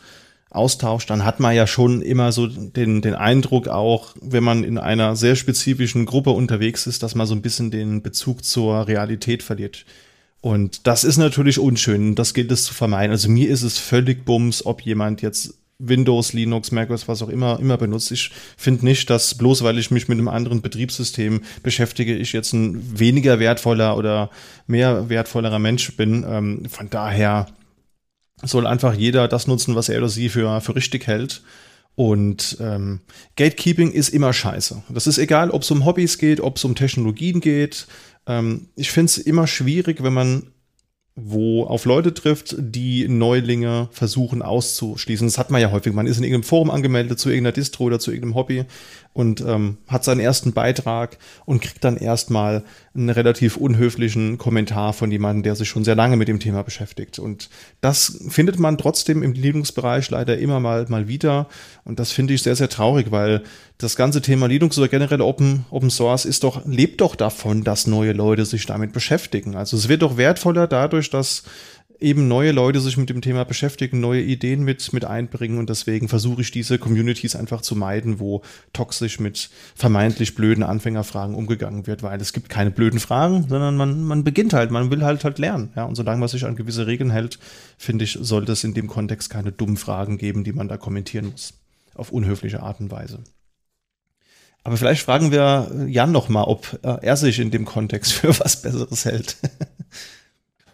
[0.51, 4.79] austauscht, dann hat man ja schon immer so den, den Eindruck auch, wenn man in
[4.79, 9.43] einer sehr spezifischen Gruppe unterwegs ist, dass man so ein bisschen den Bezug zur Realität
[9.43, 9.85] verliert.
[10.41, 13.11] Und das ist natürlich unschön, das gilt es zu vermeiden.
[13.11, 17.61] Also mir ist es völlig bums, ob jemand jetzt Windows, Linux, macOS, was auch immer,
[17.61, 18.11] immer benutzt.
[18.11, 22.53] Ich finde nicht, dass bloß weil ich mich mit einem anderen Betriebssystem beschäftige, ich jetzt
[22.53, 24.31] ein weniger wertvoller oder
[24.67, 26.25] mehr wertvollerer Mensch bin.
[26.29, 27.47] Ähm, von daher
[28.43, 31.43] soll einfach jeder das nutzen, was er oder sie für, für richtig hält.
[31.95, 33.01] Und ähm,
[33.37, 34.83] Gatekeeping ist immer scheiße.
[34.91, 37.89] Das ist egal, ob es um Hobbys geht, ob es um Technologien geht.
[38.27, 40.53] Ähm, ich finde es immer schwierig, wenn man
[41.21, 45.27] wo auf Leute trifft, die Neulinge versuchen auszuschließen.
[45.27, 45.93] Das hat man ja häufig.
[45.93, 48.65] Man ist in irgendeinem Forum angemeldet zu irgendeiner Distro oder zu irgendeinem Hobby
[49.13, 52.63] und ähm, hat seinen ersten Beitrag und kriegt dann erstmal
[52.95, 57.19] einen relativ unhöflichen Kommentar von jemandem, der sich schon sehr lange mit dem Thema beschäftigt.
[57.19, 57.49] Und
[57.81, 61.49] das findet man trotzdem im Linux-Bereich leider immer mal, mal wieder.
[61.85, 63.43] Und das finde ich sehr, sehr traurig, weil
[63.79, 67.87] das ganze Thema Linux oder generell Open, Open Source ist doch, lebt doch davon, dass
[67.87, 69.57] neue Leute sich damit beschäftigen.
[69.57, 71.45] Also es wird doch wertvoller dadurch, dass
[72.01, 76.09] eben neue Leute sich mit dem Thema beschäftigen, neue Ideen mit, mit einbringen und deswegen
[76.09, 78.43] versuche ich diese Communities einfach zu meiden, wo
[78.73, 84.03] toxisch mit vermeintlich blöden Anfängerfragen umgegangen wird, weil es gibt keine blöden Fragen, sondern man,
[84.03, 86.87] man beginnt halt, man will halt halt lernen, ja, und solange man sich an gewisse
[86.87, 87.39] Regeln hält,
[87.77, 91.31] finde ich, sollte es in dem Kontext keine dummen Fragen geben, die man da kommentieren
[91.31, 91.55] muss,
[91.95, 93.21] auf unhöfliche Art und Weise.
[94.65, 98.39] Aber vielleicht fragen wir Jan noch mal, ob äh, er sich in dem Kontext für
[98.39, 99.37] was Besseres hält.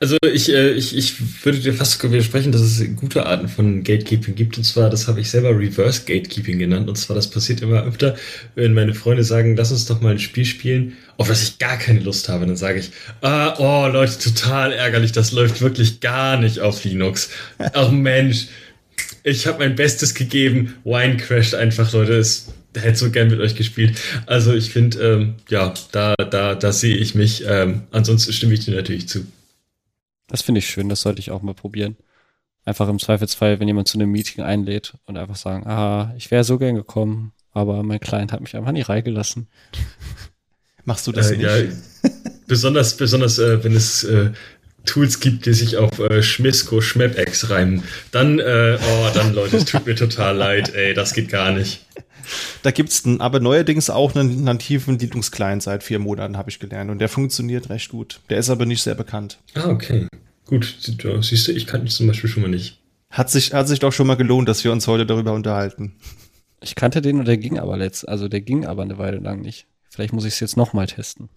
[0.04, 1.14] Also ich, äh, ich, ich
[1.46, 4.58] würde dir fast widersprechen, dass es gute Arten von Gatekeeping gibt.
[4.58, 6.90] Und zwar, das habe ich selber Reverse Gatekeeping genannt.
[6.90, 8.14] Und zwar, das passiert immer öfter,
[8.54, 11.78] wenn meine Freunde sagen, lass uns doch mal ein Spiel spielen, auf das ich gar
[11.78, 12.44] keine Lust habe.
[12.44, 12.90] Dann sage ich,
[13.22, 17.30] ah, oh Leute, total ärgerlich, das läuft wirklich gar nicht auf Linux.
[17.72, 18.48] Ach Mensch,
[19.22, 20.74] ich habe mein Bestes gegeben.
[20.84, 22.18] Wine crasht einfach, Leute.
[22.18, 23.96] Es hätte so gern mit euch gespielt.
[24.26, 27.44] Also ich finde, ähm, ja, da, da, da sehe ich mich.
[27.48, 29.24] Ähm, ansonsten stimme ich dir natürlich zu.
[30.34, 31.96] Das finde ich schön, das sollte ich auch mal probieren.
[32.64, 36.42] Einfach im Zweifelsfall, wenn jemand zu einem Meeting einlädt und einfach sagen, ah, ich wäre
[36.42, 39.46] so gern gekommen, aber mein Client hat mich einfach nicht reingelassen.
[40.84, 41.46] Machst du das äh, nicht?
[41.46, 42.10] Ja,
[42.48, 44.32] besonders, besonders, äh, wenn es äh,
[44.84, 47.84] Tools gibt, die sich auf äh, Schmisko, Schmepex reimen.
[48.10, 51.86] Dann, äh, oh, dann Leute, es tut mir total leid, ey, das geht gar nicht.
[52.62, 56.90] Da gibt's aber neuerdings auch einen nativen Linux-Client seit vier Monaten, habe ich gelernt.
[56.90, 58.20] Und der funktioniert recht gut.
[58.30, 59.38] Der ist aber nicht sehr bekannt.
[59.54, 60.08] Ah, okay.
[60.46, 62.80] Gut, siehst du, ich kannte zum Beispiel schon mal nicht.
[63.10, 65.94] Hat sich, hat sich doch schon mal gelohnt, dass wir uns heute darüber unterhalten.
[66.60, 69.40] Ich kannte den und der ging aber letzt, also der ging aber eine Weile lang
[69.40, 69.66] nicht.
[69.88, 71.28] Vielleicht muss ich es jetzt nochmal testen.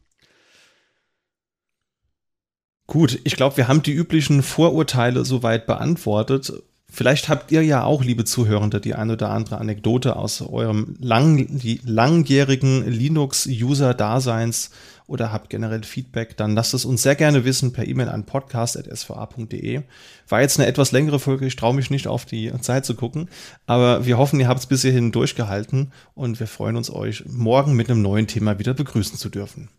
[2.87, 6.63] Gut, ich glaube, wir haben die üblichen Vorurteile soweit beantwortet.
[6.89, 11.59] Vielleicht habt ihr ja auch, liebe Zuhörende, die ein oder andere Anekdote aus eurem lang,
[11.83, 14.71] langjährigen Linux-User-Daseins
[15.07, 19.81] oder habt generell Feedback, dann lasst es uns sehr gerne wissen per E-Mail an podcast.sva.de.
[20.27, 23.29] War jetzt eine etwas längere Folge, ich traue mich nicht auf die Zeit zu gucken,
[23.65, 27.73] aber wir hoffen, ihr habt es bis hierhin durchgehalten und wir freuen uns, euch morgen
[27.73, 29.69] mit einem neuen Thema wieder begrüßen zu dürfen.